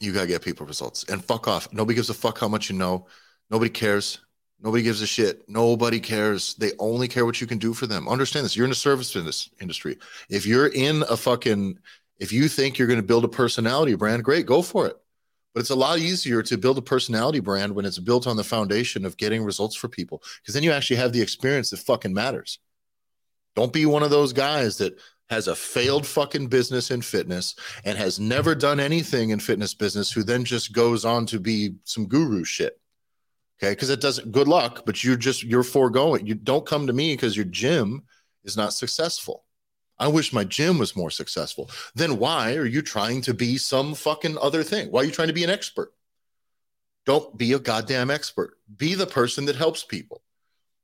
[0.00, 2.70] you got to get people results and fuck off nobody gives a fuck how much
[2.70, 3.06] you know
[3.50, 4.20] nobody cares
[4.62, 5.48] Nobody gives a shit.
[5.48, 6.54] Nobody cares.
[6.54, 8.08] They only care what you can do for them.
[8.08, 8.56] Understand this.
[8.56, 9.98] You're in the service business industry.
[10.30, 11.78] If you're in a fucking,
[12.18, 14.96] if you think you're going to build a personality brand, great, go for it.
[15.52, 18.44] But it's a lot easier to build a personality brand when it's built on the
[18.44, 22.14] foundation of getting results for people, because then you actually have the experience that fucking
[22.14, 22.58] matters.
[23.54, 24.98] Don't be one of those guys that
[25.28, 27.54] has a failed fucking business in fitness
[27.84, 31.74] and has never done anything in fitness business who then just goes on to be
[31.84, 32.78] some guru shit
[33.62, 33.72] Okay.
[33.72, 36.26] Because it doesn't, good luck, but you're just, you're foregoing.
[36.26, 38.02] You don't come to me because your gym
[38.44, 39.44] is not successful.
[39.98, 41.70] I wish my gym was more successful.
[41.94, 44.90] Then why are you trying to be some fucking other thing?
[44.90, 45.92] Why are you trying to be an expert?
[47.06, 48.58] Don't be a goddamn expert.
[48.76, 50.22] Be the person that helps people.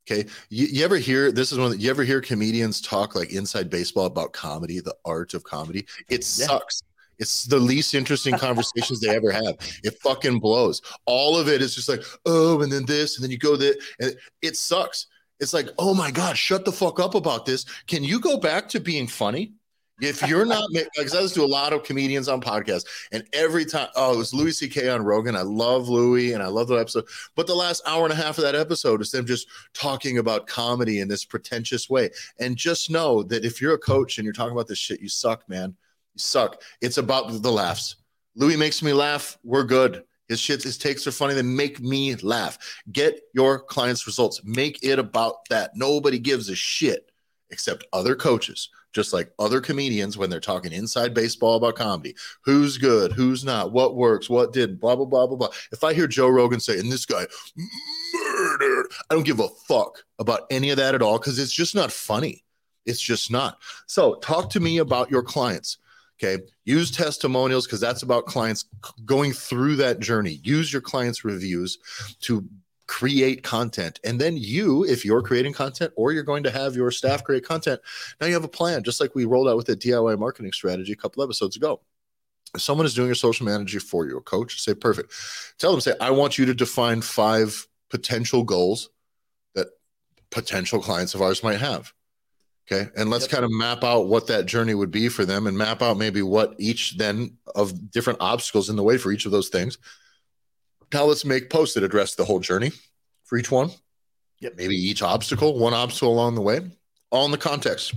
[0.09, 0.29] Okay.
[0.49, 3.71] You, you ever hear this is one that you ever hear comedians talk like inside
[3.71, 5.87] baseball about comedy, the art of comedy?
[6.09, 6.47] It yeah.
[6.47, 6.83] sucks.
[7.19, 9.57] It's the least interesting conversations they ever have.
[9.85, 10.83] It fucking blows.
[11.07, 13.75] All of it is just like, oh, and then this, and then you go there,
[14.01, 15.07] and it sucks.
[15.41, 17.65] It's like, oh my God, shut the fuck up about this.
[17.87, 19.53] Can you go back to being funny?
[20.01, 20.63] If you're not,
[20.97, 24.19] because I listen to a lot of comedians on podcasts, and every time, oh, it
[24.19, 24.89] was Louis C.K.
[24.89, 25.35] on Rogan.
[25.35, 27.07] I love Louis, and I love the episode.
[27.35, 30.47] But the last hour and a half of that episode is them just talking about
[30.47, 32.11] comedy in this pretentious way.
[32.39, 35.09] And just know that if you're a coach and you're talking about this shit, you
[35.09, 35.77] suck, man
[36.19, 36.63] suck.
[36.81, 37.97] It's about the laughs.
[38.35, 39.39] Louis makes me laugh.
[39.43, 40.05] We're good.
[40.29, 41.35] His shits, his takes are funny.
[41.35, 42.59] They make me laugh.
[42.93, 44.43] Get your clients' results.
[44.45, 45.73] Make it about that.
[45.75, 47.11] Nobody gives a shit
[47.51, 52.15] except other coaches, just like other comedians when they're talking inside baseball about comedy.
[52.43, 53.13] Who's good?
[53.13, 53.73] Who's not?
[53.73, 54.29] What works?
[54.29, 54.81] What didn't?
[54.81, 55.49] Blah, blah, blah, blah, blah.
[55.73, 60.05] If I hear Joe Rogan say, and this guy murdered, I don't give a fuck
[60.19, 62.45] about any of that at all because it's just not funny.
[62.85, 63.59] It's just not.
[63.87, 65.79] So talk to me about your clients
[66.21, 66.43] Okay.
[66.65, 68.65] Use testimonials because that's about clients
[69.05, 70.41] going through that journey.
[70.43, 71.79] Use your clients' reviews
[72.23, 72.49] to
[72.89, 74.01] create content.
[74.03, 77.45] And then you, if you're creating content or you're going to have your staff create
[77.45, 77.81] content,
[78.21, 80.93] now you have a plan, just like we rolled out with the DIY marketing strategy
[80.93, 81.81] a couple episodes ago.
[82.55, 85.13] If someone is doing your social manager for you, a coach, say, perfect.
[85.59, 88.89] Tell them, say, I want you to define five potential goals
[89.55, 89.69] that
[90.31, 91.93] potential clients of ours might have.
[92.71, 92.91] Okay.
[92.97, 93.31] And let's yep.
[93.31, 96.21] kind of map out what that journey would be for them and map out maybe
[96.21, 99.79] what each then of different obstacles in the way for each of those things.
[100.93, 102.73] Now let's make posts that address the whole journey
[103.25, 103.71] for each one.
[104.41, 104.55] Yep.
[104.57, 106.61] Maybe each obstacle, one obstacle along the way,
[107.11, 107.95] all in the context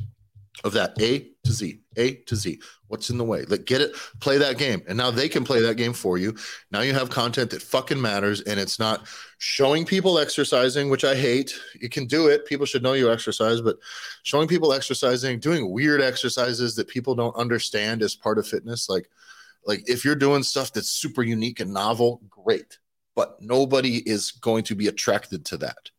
[0.64, 2.60] of that A to Z, A to Z.
[2.88, 3.44] What's in the way?
[3.44, 4.82] Like get it, play that game.
[4.88, 6.36] And now they can play that game for you.
[6.72, 11.16] Now you have content that fucking matters and it's not showing people exercising, which I
[11.16, 11.58] hate.
[11.80, 12.46] You can do it.
[12.46, 13.78] People should know you exercise, but
[14.24, 18.90] showing people exercising, doing weird exercises that people don't understand as part of fitness.
[18.90, 19.10] Like,
[19.66, 22.78] like if you're doing stuff that's super unique and novel, great.
[23.16, 25.92] But nobody is going to be attracted to that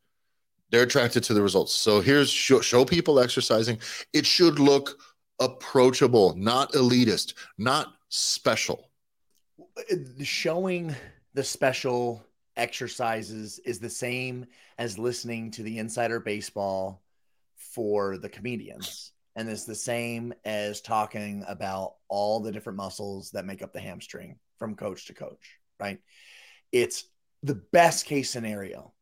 [0.72, 1.72] they're attracted to the results.
[1.74, 3.78] So here's show, show people exercising.
[4.12, 4.98] It should look
[5.38, 8.90] approachable, not elitist, not special.
[10.22, 10.96] Showing
[11.34, 12.24] the special
[12.56, 14.46] exercises is the same
[14.78, 17.02] as listening to the insider baseball
[17.56, 19.12] for the comedians.
[19.36, 23.80] And it's the same as talking about all the different muscles that make up the
[23.80, 25.98] hamstring from coach to coach, right?
[26.70, 27.04] It's
[27.42, 28.92] the best case scenario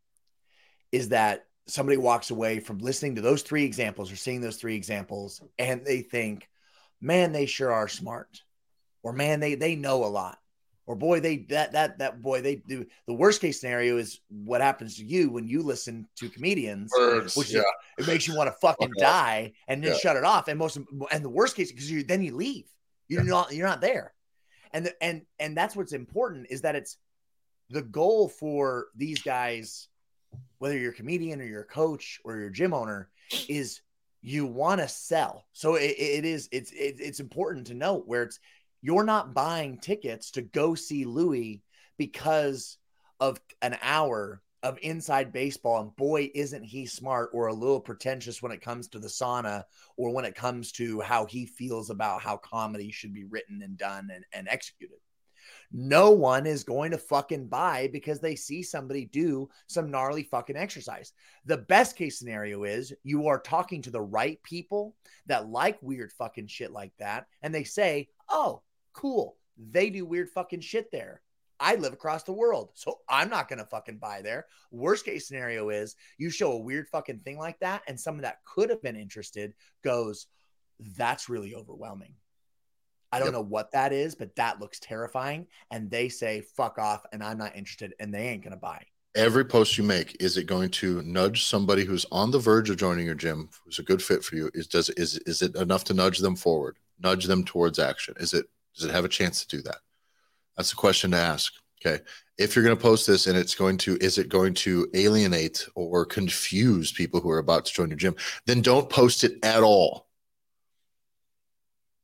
[0.92, 4.74] is that somebody walks away from listening to those three examples or seeing those three
[4.76, 6.48] examples and they think,
[7.00, 8.42] man, they sure are smart.
[9.02, 10.38] or man, they they know a lot,
[10.86, 12.84] or boy, they that that that boy they do.
[13.06, 17.36] The worst case scenario is what happens to you when you listen to comedians, Words,
[17.36, 17.60] which yeah.
[17.98, 19.12] is, it makes you want to fucking Fuck off.
[19.12, 19.98] die and then Yeah.
[19.98, 20.48] shut it off.
[20.48, 22.66] And most and the worst case because you then you leave.
[23.08, 24.12] You're not you're not there,
[24.72, 26.96] and the, and and that's what's important is that it's
[27.70, 29.88] the goal for these guys,
[30.58, 33.08] whether you're a comedian or you're a coach or you're gym owner,
[33.48, 33.80] is
[34.22, 35.46] you want to sell.
[35.52, 38.38] So it, it is it's it, it's important to note where it's
[38.82, 41.62] you're not buying tickets to go see Louis
[41.98, 42.78] because
[43.18, 48.42] of an hour of inside baseball and boy isn't he smart or a little pretentious
[48.42, 49.64] when it comes to the sauna
[49.96, 53.78] or when it comes to how he feels about how comedy should be written and
[53.78, 54.98] done and, and executed
[55.72, 60.56] no one is going to fucking buy because they see somebody do some gnarly fucking
[60.56, 61.12] exercise.
[61.44, 64.96] The best case scenario is you are talking to the right people
[65.26, 67.26] that like weird fucking shit like that.
[67.42, 68.62] And they say, oh,
[68.92, 69.36] cool.
[69.70, 71.22] They do weird fucking shit there.
[71.60, 74.46] I live across the world, so I'm not to fucking buy there.
[74.70, 78.38] Worst case scenario is you show a weird fucking thing like that, and someone that
[78.46, 79.52] could have been interested
[79.84, 80.26] goes,
[80.96, 82.14] that's really overwhelming.
[83.12, 83.34] I don't Yep.
[83.34, 85.46] know what that is, but that looks terrifying.
[85.70, 88.84] And they say, fuck off, and I'm not interested, and they ain't going to buy.
[89.16, 92.76] Every post you make, is it going to nudge somebody who's on the verge of
[92.76, 94.50] joining your gym, who's a good fit for you?
[94.54, 98.14] Is does is is it enough to nudge them forward, nudge them towards action?
[98.20, 98.46] Is it
[98.76, 99.78] does it have a chance to do that?
[100.56, 101.52] That's a question to ask.
[101.84, 102.02] Okay.
[102.38, 105.66] If you're going to post this and it's going to, is it going to alienate
[105.74, 108.14] or confuse people who are about to join your gym?
[108.46, 110.06] Then don't post it at all.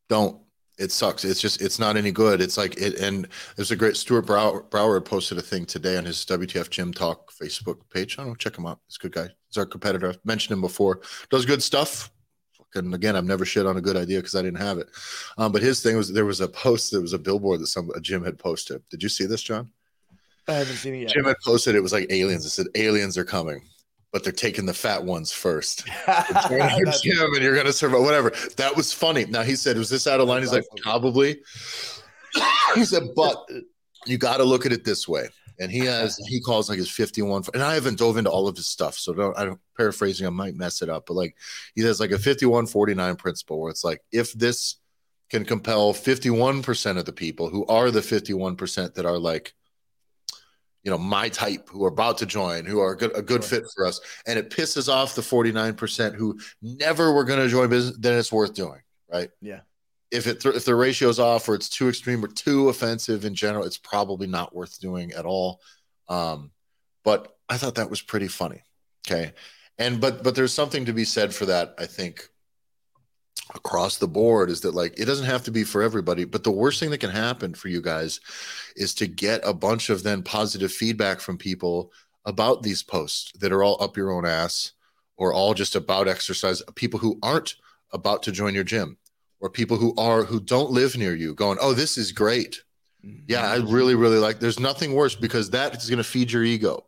[0.08, 0.40] Don't.
[0.78, 1.24] It sucks.
[1.24, 2.40] It's just, it's not any good.
[2.40, 6.04] It's like it, and there's a great Stuart Brower, Brower posted a thing today on
[6.04, 8.18] his WTF Gym Talk Facebook page.
[8.18, 8.80] I don't know, check him out.
[8.86, 9.28] He's a good guy.
[9.48, 10.10] He's our competitor.
[10.10, 11.00] I've mentioned him before.
[11.30, 12.10] Does good stuff.
[12.74, 14.88] And again, I've never shit on a good idea because I didn't have it.
[15.38, 17.90] Um, but his thing was there was a post, there was a billboard that some
[17.94, 18.82] a gym had posted.
[18.90, 19.70] Did you see this, John?
[20.48, 21.08] I haven't seen it yet.
[21.10, 22.44] Jim had posted it was like aliens.
[22.44, 23.62] It said aliens are coming,
[24.12, 25.86] but they're taking the fat ones first.
[26.06, 28.02] Join our That's- gym and you're gonna survive.
[28.02, 28.32] Whatever.
[28.56, 29.24] That was funny.
[29.26, 31.40] Now he said, "Was this out of line?" He's like, "Probably."
[32.74, 33.48] he said, "But
[34.06, 35.28] you got to look at it this way."
[35.58, 38.56] And he has he calls like his 51 and I haven't dove into all of
[38.56, 41.36] his stuff, so don't I don't paraphrasing, I might mess it up, but like
[41.74, 44.76] he has like a 51 49 principle where it's like if this
[45.28, 49.54] can compel 51% of the people who are the 51% that are like
[50.86, 53.64] you know my type who are about to join who are good, a good fit
[53.74, 54.00] for us.
[54.24, 58.30] And it pisses off the 49% who never were going to join business then it's
[58.30, 58.80] worth doing
[59.12, 59.28] right?
[59.40, 59.60] Yeah.
[60.12, 63.64] if it if the ratio's off or it's too extreme or too offensive in general
[63.64, 65.60] it's probably not worth doing at all.
[66.08, 66.52] Um
[67.02, 68.62] but i thought that was pretty funny
[69.04, 69.32] okay?
[69.78, 72.28] And but but there's something to be said for that i think
[73.54, 76.50] across the board is that like it doesn't have to be for everybody but the
[76.50, 78.20] worst thing that can happen for you guys
[78.74, 81.92] is to get a bunch of then positive feedback from people
[82.24, 84.72] about these posts that are all up your own ass
[85.16, 87.54] or all just about exercise people who aren't
[87.92, 88.96] about to join your gym
[89.40, 92.62] or people who are who don't live near you going oh this is great.
[93.04, 93.24] Mm-hmm.
[93.28, 96.42] Yeah i really really like there's nothing worse because that is going to feed your
[96.44, 96.84] ego.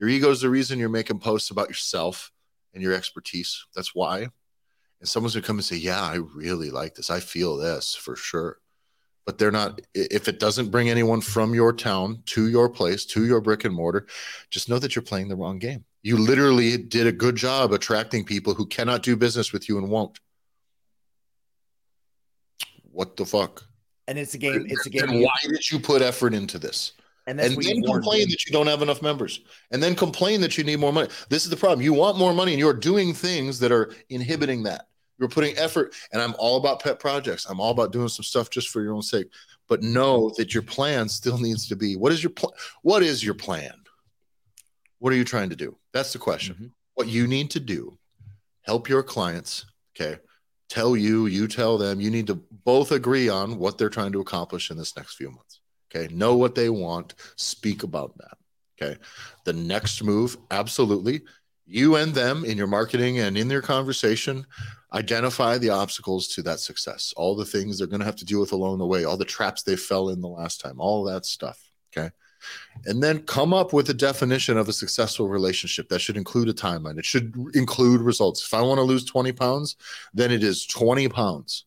[0.00, 2.30] Your ego is the reason you're making posts about yourself
[2.72, 3.66] and your expertise.
[3.74, 4.28] That's why
[5.00, 7.10] and someone's going to come and say yeah i really like this.
[7.10, 8.58] I feel this for sure.
[9.26, 13.26] But they're not if it doesn't bring anyone from your town to your place to
[13.26, 14.06] your brick and mortar
[14.48, 15.84] just know that you're playing the wrong game.
[16.02, 19.90] You literally did a good job attracting people who cannot do business with you and
[19.90, 20.18] won't.
[22.90, 23.64] What the fuck?
[24.06, 24.66] And it's a game.
[24.68, 25.22] It's a game.
[25.22, 26.92] why did you put effort into this?
[27.26, 28.24] And and then complain me.
[28.24, 29.40] that you don't have enough members.
[29.70, 31.10] And then complain that you need more money.
[31.28, 31.82] This is the problem.
[31.82, 34.87] You want more money and you're doing things that are inhibiting that
[35.18, 37.46] you're putting effort and i'm all about pet projects.
[37.46, 39.26] I'm all about doing some stuff just for your own sake.
[39.68, 42.52] But know that your plan still needs to be what is your plan
[42.82, 43.72] what is your plan?
[45.00, 45.76] What are you trying to do?
[45.92, 46.54] That's the question.
[46.54, 46.70] Mhm.
[46.94, 47.98] what you need to do
[48.62, 50.20] help your clients okay?
[50.68, 54.20] Tell you you tell them you need to both agree on what they're trying to
[54.20, 55.60] accomplish in this next few months
[55.90, 56.12] okay?
[56.12, 58.36] Know what they want speak about that
[58.80, 59.00] okay?
[59.44, 61.22] The next move absolutely
[61.68, 64.46] you and them in your marketing and in their conversation
[64.94, 67.12] identify the obstacles to that success.
[67.16, 69.24] All the things they're going to have to deal with along the way all the
[69.24, 72.10] traps they fell in the last time all that stuff okay?
[72.86, 76.54] And then come up with a definition of a successful relationship that should include a
[76.54, 76.96] timeline.
[76.96, 78.44] It should include results.
[78.44, 79.76] If i want to lose 20 pounds
[80.14, 81.64] then it is 20 pounds.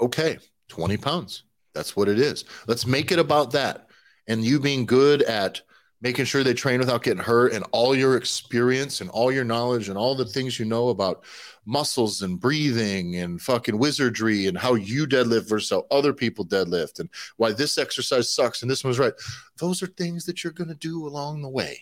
[0.00, 1.44] Okay 20 pounds.
[1.74, 2.44] That's what it is.
[2.66, 3.88] Let's make it about that.
[4.28, 5.60] And you being good at
[6.04, 9.88] making sure they train without getting hurt, and all your experience and all your knowledge
[9.88, 11.24] and all the things you know about
[11.64, 17.00] muscles and breathing and fucking wizardry and how you deadlift versus how other people deadlift
[17.00, 19.14] and why this exercise sucks and this one's right.
[19.56, 21.80] Those are things that you're going to do along the way.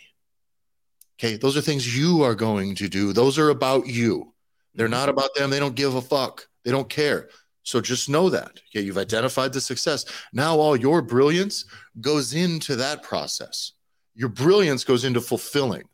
[1.18, 1.36] Okay.
[1.36, 3.12] Those are things you are going to do.
[3.12, 4.32] Those are about you.
[4.76, 5.50] They're not about them.
[5.50, 6.46] They don't give a fuck.
[6.64, 7.28] They don't care.
[7.64, 8.60] So just know that.
[8.70, 8.84] Okay.
[8.84, 10.04] You've identified the success.
[10.32, 11.64] Now all your brilliance
[12.00, 13.72] goes into that process.
[14.14, 15.84] Your brilliance goes into fulfilling.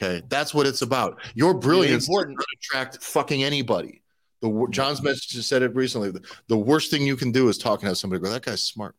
[0.00, 0.22] Okay.
[0.28, 1.20] That's what it's about.
[1.34, 2.38] Your brilliance really important.
[2.38, 4.02] To attract fucking anybody.
[4.42, 6.10] The John's message said it recently.
[6.10, 8.22] The, the worst thing you can do is talking to somebody.
[8.22, 8.94] Go, that guy's smart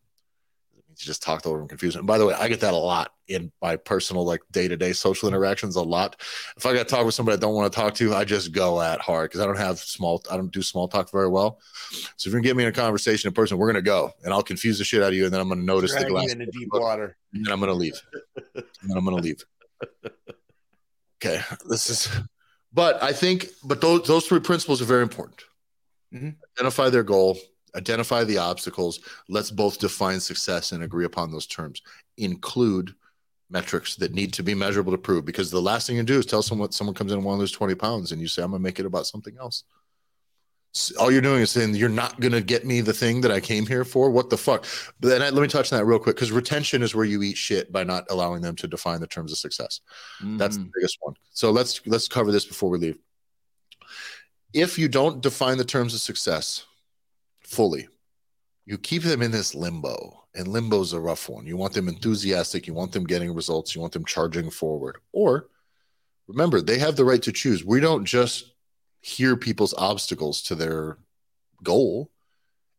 [1.05, 1.97] just talked over and confused.
[1.97, 4.77] And by the way, I get that a lot in my personal, like day to
[4.77, 5.75] day social interactions.
[5.75, 6.15] A lot.
[6.55, 8.51] If I got to talk with somebody I don't want to talk to, I just
[8.51, 10.23] go at hard because I don't have small.
[10.31, 11.59] I don't do small talk very well.
[12.15, 14.33] So if you're gonna get me in a conversation in person, we're gonna go, and
[14.33, 16.31] I'll confuse the shit out of you, and then I'm gonna notice Drag the glass
[16.31, 18.01] in the deep water, and then I'm gonna leave.
[18.55, 19.43] and then I'm gonna leave.
[21.19, 22.09] Okay, this is.
[22.71, 25.41] But I think, but those those three principles are very important.
[26.13, 26.29] Mm-hmm.
[26.57, 27.37] Identify their goal,
[27.75, 28.99] identify the obstacles.
[29.29, 31.81] Let's both define success and agree upon those terms.
[32.17, 32.93] Include
[33.49, 36.25] metrics that need to be measurable to prove because the last thing you do is
[36.25, 38.51] tell someone someone comes in and want to lose 20 pounds and you say i'm
[38.51, 39.63] going to make it about something else.
[40.99, 43.39] All you're doing is saying you're not going to get me the thing that i
[43.39, 44.11] came here for?
[44.11, 44.65] What the fuck?
[44.99, 47.23] But then I, let me touch on that real quick because retention is where you
[47.23, 49.81] eat shit by not allowing them to define the terms of success.
[50.21, 50.37] Mm.
[50.37, 50.71] that's the mm.
[50.75, 51.15] biggest one.
[51.31, 52.99] So let's let's cover this before we leave.
[54.53, 56.65] If you don't define the terms of success
[57.47, 57.87] fully.
[58.65, 61.47] You keep them in this limbo, and limbo is a rough one.
[61.47, 64.97] You want them enthusiastic, you want them getting results, you want them charging forward.
[65.13, 65.47] Or
[66.27, 67.63] remember, they have the right to choose.
[67.63, 68.53] We don't just
[68.99, 70.97] hear people's obstacles to their
[71.63, 72.11] goal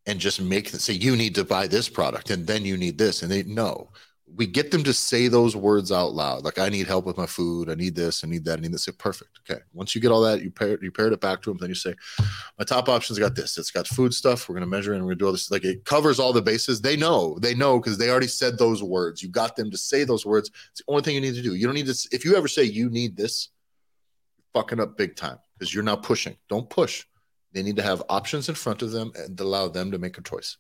[0.07, 2.99] and just make them say you need to buy this product and then you need
[2.99, 3.91] this and they know
[4.39, 6.45] we get them to say those words out loud.
[6.45, 7.69] Like, I need help with my food.
[7.69, 8.23] I need this.
[8.23, 8.59] I need that.
[8.59, 8.85] I need this.
[8.85, 9.41] Say, perfect.
[9.41, 9.61] Okay.
[9.73, 11.59] Once you get all that, you pair you paired it back to them.
[11.59, 11.93] Then you say,
[12.57, 13.59] my top options got this.
[13.59, 14.49] It's got food stuff.
[14.49, 15.51] We're gonna measure and we're gonna do all this.
[15.51, 16.81] Like it covers all the bases.
[16.81, 17.37] They know.
[17.41, 19.25] They know because they already said those words.
[19.25, 20.53] You got them to say those words.
[20.71, 21.57] It's the only thing you need to do.
[21.57, 22.09] You don't need to.
[22.13, 23.49] If you ever say you need this,
[24.37, 26.37] you're fucking up big time because you're not pushing.
[26.49, 27.05] Don't push.
[27.53, 30.23] They need to have options in front of them and allow them to make a
[30.23, 30.59] choice.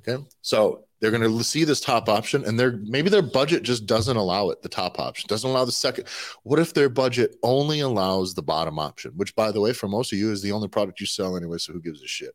[0.00, 0.22] Okay.
[0.42, 4.16] So they're going to see this top option and their maybe their budget just doesn't
[4.16, 6.06] allow it the top option doesn't allow the second
[6.42, 10.12] what if their budget only allows the bottom option which by the way for most
[10.12, 12.34] of you is the only product you sell anyway so who gives a shit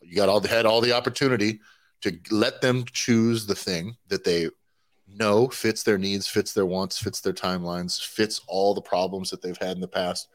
[0.00, 1.60] you got all the had all the opportunity
[2.00, 4.48] to let them choose the thing that they
[5.06, 9.42] know fits their needs fits their wants fits their timelines fits all the problems that
[9.42, 10.28] they've had in the past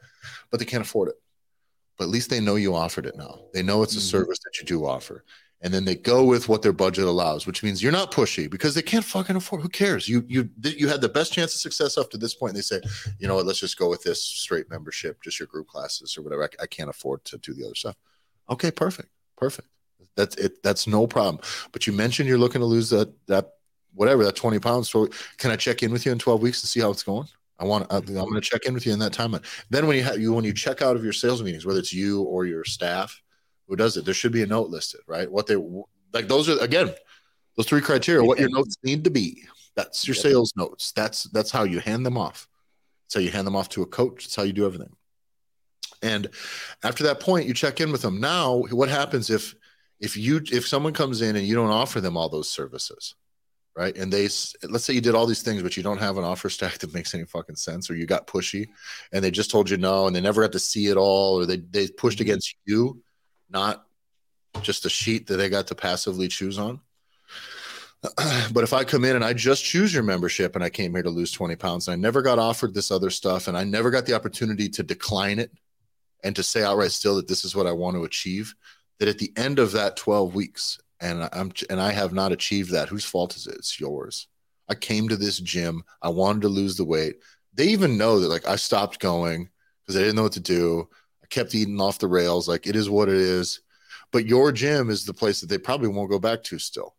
[0.50, 1.16] but they can't afford it
[1.98, 4.04] but at least they know you offered it now they know it's a mm-hmm.
[4.04, 5.24] service that you do offer
[5.62, 8.74] and then they go with what their budget allows, which means you're not pushy because
[8.74, 9.62] they can't fucking afford.
[9.62, 10.08] Who cares?
[10.08, 12.50] You you you had the best chance of success up to this point.
[12.50, 12.80] And they say,
[13.18, 13.46] you know what?
[13.46, 16.44] Let's just go with this straight membership, just your group classes or whatever.
[16.44, 17.96] I, I can't afford to do the other stuff.
[18.48, 19.68] Okay, perfect, perfect.
[20.16, 20.62] That's it.
[20.62, 21.42] That's no problem.
[21.72, 23.52] But you mentioned you're looking to lose that that
[23.94, 24.88] whatever that 20 pounds.
[24.88, 27.28] So can I check in with you in 12 weeks to see how it's going?
[27.58, 27.86] I want.
[27.90, 29.38] I'm going to check in with you in that time.
[29.68, 31.92] Then when you have you when you check out of your sales meetings, whether it's
[31.92, 33.20] you or your staff
[33.70, 34.04] who does it.
[34.04, 35.30] There should be a note listed, right?
[35.30, 35.56] What they
[36.12, 36.92] like those are again
[37.56, 38.22] those three criteria.
[38.22, 39.44] What your notes need to be.
[39.76, 40.92] That's your sales notes.
[40.92, 42.48] That's that's how you hand them off.
[43.04, 44.24] That's how you hand them off to a coach.
[44.24, 44.94] That's how you do everything.
[46.02, 46.28] And
[46.82, 48.20] after that point, you check in with them.
[48.20, 49.54] Now, what happens if
[50.00, 53.14] if you if someone comes in and you don't offer them all those services,
[53.76, 53.96] right?
[53.96, 54.24] And they
[54.64, 56.92] let's say you did all these things, but you don't have an offer stack that
[56.92, 58.66] makes any fucking sense, or you got pushy,
[59.12, 61.46] and they just told you no, and they never had to see it all, or
[61.46, 62.22] they they pushed mm-hmm.
[62.22, 63.00] against you
[63.50, 63.86] not
[64.62, 66.80] just a sheet that they got to passively choose on.
[68.52, 71.02] But if I come in and I just choose your membership and I came here
[71.02, 73.90] to lose 20 pounds and I never got offered this other stuff and I never
[73.90, 75.52] got the opportunity to decline it
[76.24, 78.54] and to say outright still that this is what I want to achieve,
[78.98, 82.72] that at the end of that 12 weeks and I'm and I have not achieved
[82.72, 83.56] that, whose fault is it?
[83.56, 84.28] It's yours.
[84.68, 85.82] I came to this gym.
[86.02, 87.16] I wanted to lose the weight.
[87.54, 89.48] They even know that like I stopped going
[89.80, 90.88] because I didn't know what to do
[91.30, 92.48] kept eating off the rails.
[92.48, 93.60] Like it is what it is.
[94.12, 96.96] But your gym is the place that they probably won't go back to still.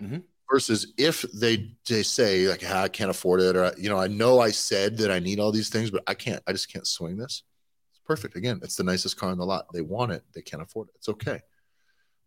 [0.00, 0.18] Mm-hmm.
[0.50, 4.06] Versus if they they say like ah, I can't afford it, or you know I
[4.06, 6.42] know I said that I need all these things, but I can't.
[6.46, 7.42] I just can't swing this.
[7.90, 8.36] It's perfect.
[8.36, 9.66] Again, it's the nicest car in the lot.
[9.72, 10.22] They want it.
[10.34, 10.94] They can't afford it.
[10.96, 11.40] It's okay.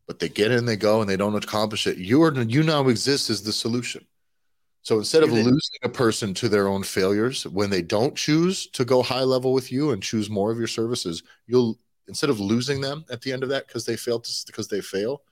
[0.08, 1.98] But they get in, they go, and they don't accomplish it.
[1.98, 4.06] You are you now exist as the solution.
[4.86, 8.86] So instead of losing a person to their own failures, when they don't choose to
[8.86, 12.82] go high level with you and choose more of your services, you'll instead of losing
[12.82, 15.24] them at the end of that because they failed because they fail,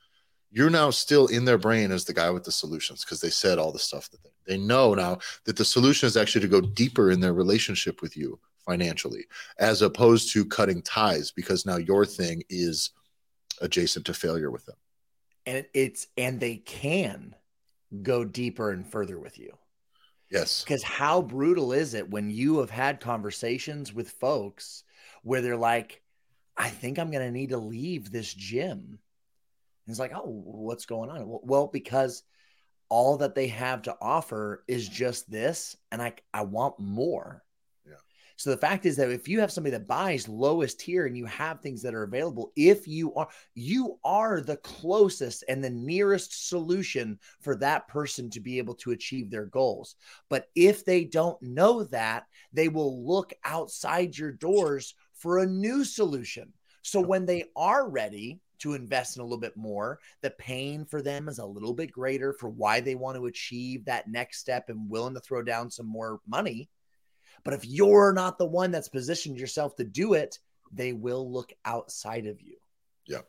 [0.49, 3.59] you're now still in their brain as the guy with the solutions because they said
[3.59, 6.59] all the stuff that they, they know now that the solution is actually to go
[6.59, 9.23] deeper in their relationship with you financially
[9.59, 12.89] as opposed to cutting ties because now your thing is
[13.61, 14.77] adjacent to failure with them.
[15.45, 17.35] And it's and they can
[18.01, 19.57] go deeper and further with you.
[20.29, 20.63] Yes.
[20.63, 24.83] Because how brutal is it when you have had conversations with folks
[25.21, 26.01] where they're like
[26.57, 28.79] i think i'm going to need to leave this gym.
[29.85, 31.23] And it's like oh what's going on?
[31.43, 32.23] Well because
[32.89, 37.42] all that they have to offer is just this and i i want more
[38.35, 41.25] so the fact is that if you have somebody that buys lowest tier and you
[41.25, 46.49] have things that are available, if you are you are the closest and the nearest
[46.49, 49.95] solution for that person to be able to achieve their goals.
[50.29, 55.83] But if they don't know that, they will look outside your doors for a new
[55.83, 56.53] solution.
[56.81, 61.01] So when they are ready to invest in a little bit more, the pain for
[61.01, 64.69] them is a little bit greater for why they want to achieve that next step
[64.69, 66.69] and willing to throw down some more money
[67.43, 70.39] but if you're not the one that's positioned yourself to do it,
[70.71, 72.55] they will look outside of you.
[73.05, 73.19] Yeah.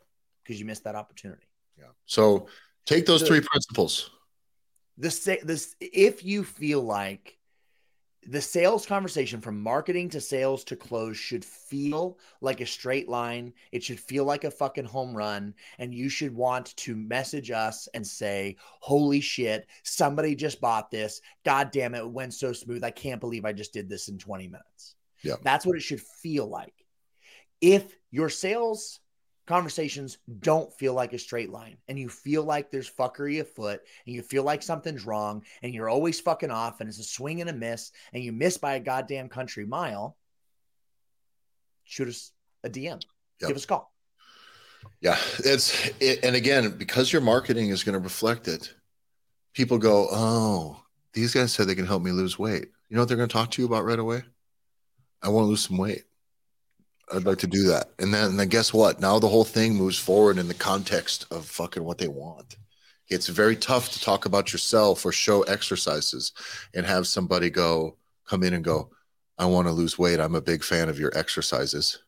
[0.43, 1.47] Because you missed that opportunity.
[1.77, 1.85] Yeah.
[2.05, 2.47] So
[2.85, 4.09] take those the, three principles.
[4.97, 7.37] This this if you feel like
[8.27, 13.53] the sales conversation from marketing to sales to close should feel like a straight line.
[13.71, 15.53] It should feel like a fucking home run.
[15.77, 21.21] And you should want to message us and say, Holy shit, somebody just bought this.
[21.43, 22.83] God damn it, it went so smooth.
[22.83, 24.95] I can't believe I just did this in 20 minutes.
[25.21, 25.35] Yeah.
[25.43, 26.73] That's what it should feel like.
[27.61, 28.99] If your sales
[29.45, 34.15] conversations don't feel like a straight line and you feel like there's fuckery afoot and
[34.15, 37.49] you feel like something's wrong and you're always fucking off and it's a swing and
[37.49, 40.17] a miss and you miss by a goddamn country mile,
[41.83, 42.31] shoot us
[42.63, 43.01] a DM.
[43.41, 43.47] Yep.
[43.47, 43.91] Give us a call.
[45.01, 48.73] Yeah, it's it, and again because your marketing is going to reflect it.
[49.53, 50.81] People go, "Oh,
[51.13, 53.33] these guys said they can help me lose weight." You know what they're going to
[53.33, 54.23] talk to you about right away?
[55.21, 56.03] I want to lose some weight.
[57.13, 57.91] I'd like to do that.
[57.99, 58.99] And then, and then guess what?
[58.99, 62.57] Now the whole thing moves forward in the context of fucking what they want.
[63.09, 66.31] It's very tough to talk about yourself or show exercises
[66.73, 67.97] and have somebody go,
[68.27, 68.89] come in and go,
[69.37, 70.19] I want to lose weight.
[70.19, 71.99] I'm a big fan of your exercises.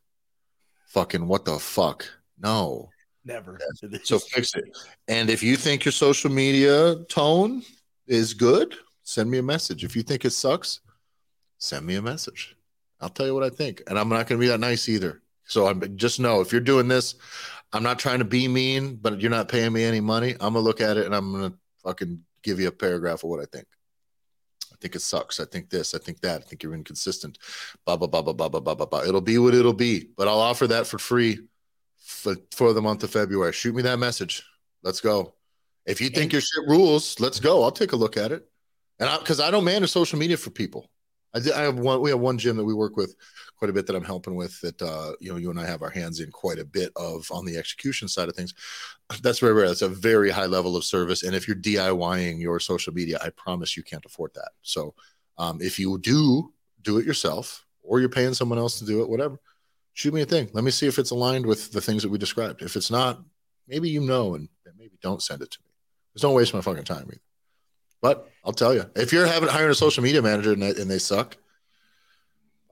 [0.88, 2.08] Fucking what the fuck?
[2.39, 2.89] No.
[3.24, 3.60] Never.
[4.04, 4.66] So fix it.
[5.08, 7.62] And if you think your social media tone
[8.08, 9.84] is good, send me a message.
[9.84, 10.80] If you think it sucks,
[11.60, 12.57] send me a message.
[13.00, 15.22] I'll tell you what I think, and I'm not going to be that nice either.
[15.45, 17.16] So I'm just know if you're doing this,
[17.74, 20.34] I'm not trying to be mean, but you're not paying me any money.
[20.34, 23.41] I'm gonna look at it and I'm gonna fucking give you a paragraph of what
[23.41, 23.66] I think.
[24.72, 25.39] I think it sucks.
[25.39, 25.93] I think this.
[25.93, 26.41] I think that.
[26.41, 27.39] I think you're inconsistent.
[27.86, 29.04] Blah blah blah blah blah blah blah blah.
[29.04, 30.10] It'll be what it'll be.
[30.16, 31.39] But I'll offer that for free
[31.98, 33.54] for, for the month of February.
[33.54, 34.43] Shoot me that message.
[34.84, 35.34] Let's go.
[35.86, 37.64] If you think your shit rules, let's go.
[37.64, 38.45] I'll take a look at it.
[39.00, 40.89] And because I, I don't manage social media for people.
[41.34, 42.01] I, I have one.
[42.01, 43.15] We have one gym that we work with
[43.57, 44.59] quite a bit that I'm helping with.
[44.61, 47.30] That uh, you know, you and I have our hands in quite a bit of
[47.32, 48.53] on the execution side of things.
[49.21, 49.67] That's very rare.
[49.67, 51.23] That's a very high level of service.
[51.23, 54.51] And if you're DIYing your social media, I promise you can't afford that.
[54.61, 54.93] So
[55.38, 59.09] um, if you do do it yourself, or you're paying someone else to do it,
[59.09, 59.39] whatever,
[59.93, 60.49] shoot me a thing.
[60.53, 62.61] Let me see if it's aligned with the things that we described.
[62.61, 63.21] If it's not,
[63.67, 65.71] maybe you know, and maybe don't send it to me.
[66.13, 67.21] Just don't waste my fucking time either.
[68.02, 70.89] But I'll tell you, if you're having hiring a social media manager and they, and
[70.89, 71.38] they suck,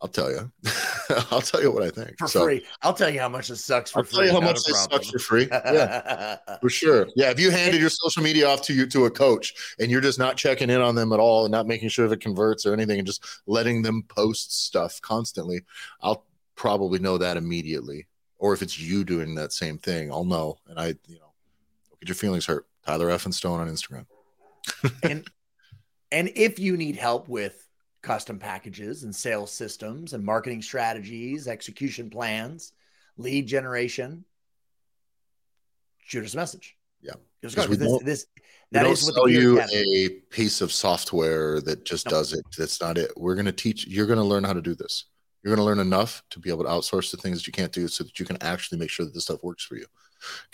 [0.02, 0.52] I'll tell you.
[1.32, 2.64] I'll tell you what I think for so, free.
[2.84, 4.16] I'll tell you how much it sucks for I'll free.
[4.18, 5.48] tell you how much it sucks for free.
[5.52, 7.08] Yeah, for sure.
[7.16, 10.02] Yeah, if you handed your social media off to you to a coach and you're
[10.02, 12.66] just not checking in on them at all and not making sure if it converts
[12.66, 15.62] or anything and just letting them post stuff constantly,
[16.02, 18.06] I'll probably know that immediately.
[18.38, 20.58] Or if it's you doing that same thing, I'll know.
[20.68, 21.34] And I, you know,
[22.00, 22.68] get your feelings hurt.
[22.86, 24.06] Tyler Effin Stone on Instagram
[25.04, 25.28] and
[26.12, 27.68] and if you need help with
[28.02, 32.72] custom packages and sales systems and marketing strategies, execution plans,
[33.18, 34.24] lead generation,
[36.04, 36.78] shoot us a message.
[37.02, 37.14] Yeah.
[37.42, 37.56] This,
[38.02, 38.26] this
[38.72, 42.44] that is what sell you a piece of software that just does it.
[42.58, 43.12] That's not it.
[43.16, 43.88] We're going to teach.
[43.88, 45.06] You're going to learn how to do this.
[45.44, 47.72] You're going to learn enough to be able to outsource the things that you can't
[47.72, 49.86] do, so that you can actually make sure that this stuff works for you.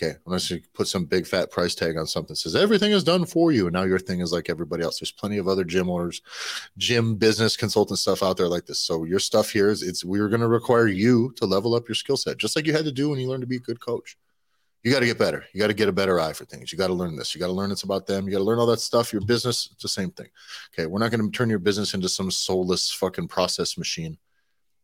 [0.01, 3.25] Okay, unless you put some big fat price tag on something says everything is done
[3.25, 4.99] for you, and now your thing is like everybody else.
[4.99, 6.21] There's plenty of other gym owners,
[6.77, 8.79] gym business consultant stuff out there like this.
[8.79, 11.95] So your stuff here is it's we're going to require you to level up your
[11.95, 13.79] skill set, just like you had to do when you learned to be a good
[13.79, 14.17] coach.
[14.83, 15.45] You got to get better.
[15.53, 16.71] You got to get a better eye for things.
[16.71, 17.35] You got to learn this.
[17.35, 18.25] You got to learn it's about them.
[18.25, 19.13] You got to learn all that stuff.
[19.13, 20.29] Your business, it's the same thing.
[20.73, 24.17] Okay, we're not going to turn your business into some soulless fucking process machine.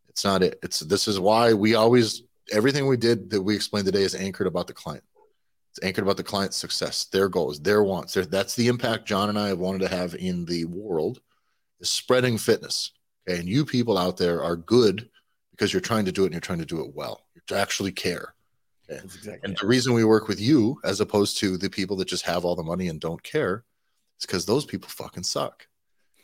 [0.08, 0.58] It's not it.
[0.62, 2.22] It's this is why we always
[2.52, 5.04] everything we did that we explained today is anchored about the client.
[5.70, 8.14] It's anchored about the client's success, their goals, their wants.
[8.14, 11.20] Their, that's the impact John and I have wanted to have in the world
[11.80, 12.92] is spreading fitness.
[13.28, 13.38] Okay.
[13.38, 15.08] And you people out there are good
[15.50, 17.24] because you're trying to do it and you're trying to do it well.
[17.34, 18.34] You actually care.
[18.90, 19.00] Okay.
[19.04, 22.24] Exactly and the reason we work with you as opposed to the people that just
[22.24, 23.64] have all the money and don't care
[24.18, 25.67] is because those people fucking suck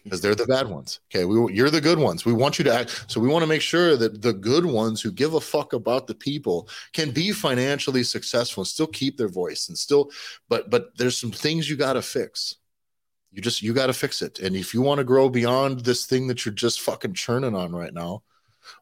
[0.05, 1.01] because they're the bad ones.
[1.11, 2.25] Okay, we you're the good ones.
[2.25, 3.07] We want you to act.
[3.09, 6.07] So we want to make sure that the good ones who give a fuck about
[6.07, 10.11] the people can be financially successful and still keep their voice and still.
[10.49, 12.57] But but there's some things you got to fix.
[13.33, 14.39] You just you got to fix it.
[14.39, 17.75] And if you want to grow beyond this thing that you're just fucking churning on
[17.75, 18.23] right now,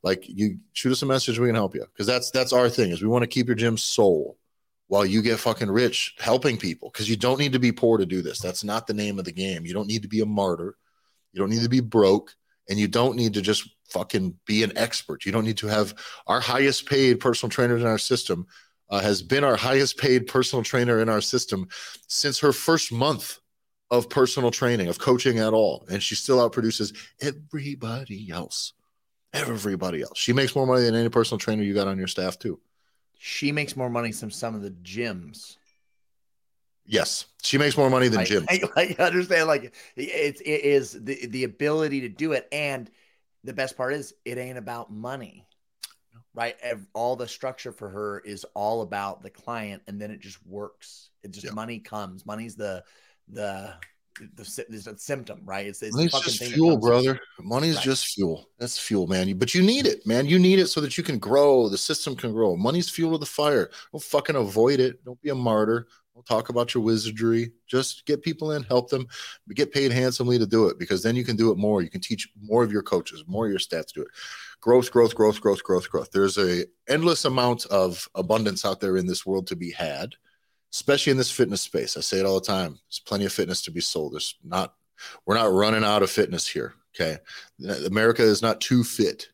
[0.03, 2.91] like you shoot us a message, we can help you because that's that's our thing
[2.91, 4.39] is we want to keep your gym soul
[4.89, 8.05] while you get fucking rich helping people because you don't need to be poor to
[8.05, 8.41] do this.
[8.41, 9.65] That's not the name of the game.
[9.65, 10.77] You don't need to be a martyr
[11.33, 12.35] you don't need to be broke
[12.69, 15.27] and you don't need to just fucking be an expert.
[15.27, 15.95] You don't need to have
[16.27, 18.47] our highest paid personal trainer in our system
[18.93, 21.67] uh, has been our highest paid personal trainer in our system
[22.09, 23.39] since her first month
[23.91, 25.87] of personal training, of coaching at all.
[25.91, 28.75] And she still outproduces everybody else.
[29.33, 30.19] Everybody else.
[30.19, 32.61] She makes more money than any personal trainer you got on your staff, too.
[33.19, 35.57] She makes more money than some of the gyms
[36.87, 38.45] Yes, she makes more money than Jim.
[38.49, 42.91] I, I, understand, like it's it is the the ability to do it, and
[43.45, 45.47] the best part is it ain't about money,
[46.35, 46.57] right?
[46.93, 51.11] All the structure for her is all about the client, and then it just works.
[51.23, 51.53] It just yeah.
[51.53, 52.27] money comes.
[52.27, 52.83] Money's the
[53.29, 53.75] the
[54.35, 55.67] the, the symptom, right?
[55.67, 57.19] It's, it's Money's just fuel, brother.
[57.41, 57.85] Money's right.
[57.85, 58.49] just fuel.
[58.59, 59.37] That's fuel, man.
[59.39, 60.27] But you need it, man.
[60.27, 61.69] You need it so that you can grow.
[61.69, 62.57] The system can grow.
[62.57, 63.71] Money's fuel to the fire.
[63.91, 65.05] Don't fucking avoid it.
[65.05, 65.87] Don't be a martyr.
[66.15, 67.53] We'll talk about your wizardry.
[67.67, 69.07] Just get people in, help them,
[69.55, 71.81] get paid handsomely to do it because then you can do it more.
[71.81, 74.09] You can teach more of your coaches, more of your stats do it.
[74.61, 76.11] Growth, growth, growth, growth, growth, growth.
[76.11, 80.15] There's a endless amount of abundance out there in this world to be had,
[80.73, 81.97] especially in this fitness space.
[81.97, 82.79] I say it all the time.
[82.89, 84.13] There's plenty of fitness to be sold.
[84.13, 84.75] There's not,
[85.25, 86.75] we're not running out of fitness here.
[86.95, 87.19] Okay.
[87.87, 89.29] America is not too fit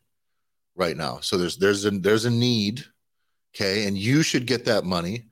[0.75, 1.19] right now.
[1.19, 2.85] So there's there's a there's a need.
[3.53, 3.85] Okay.
[3.85, 5.25] And you should get that money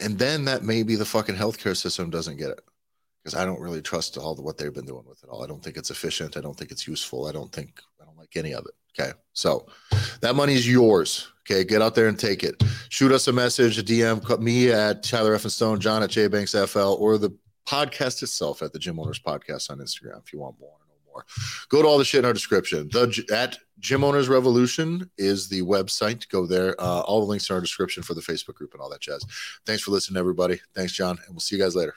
[0.00, 2.60] and then that maybe the fucking healthcare system doesn't get it
[3.22, 5.42] because I don't really trust all the, what they've been doing with it all.
[5.42, 6.36] I don't think it's efficient.
[6.36, 7.26] I don't think it's useful.
[7.26, 8.74] I don't think I don't like any of it.
[8.98, 9.66] Okay, so
[10.20, 11.32] that money is yours.
[11.40, 12.62] Okay, get out there and take it.
[12.88, 16.52] Shoot us a message, a DM, me at Tyler Effin Stone, John at J Banks
[16.52, 17.30] FL, or the
[17.66, 20.76] podcast itself at the Gym Owners Podcast on Instagram if you want more
[21.68, 22.88] Go to all the shit in our description.
[22.92, 26.28] The at Gym Owners Revolution is the website.
[26.28, 26.74] Go there.
[26.80, 29.24] Uh, all the links in our description for the Facebook group and all that jazz.
[29.66, 30.60] Thanks for listening, everybody.
[30.74, 31.94] Thanks, John, and we'll see you guys later.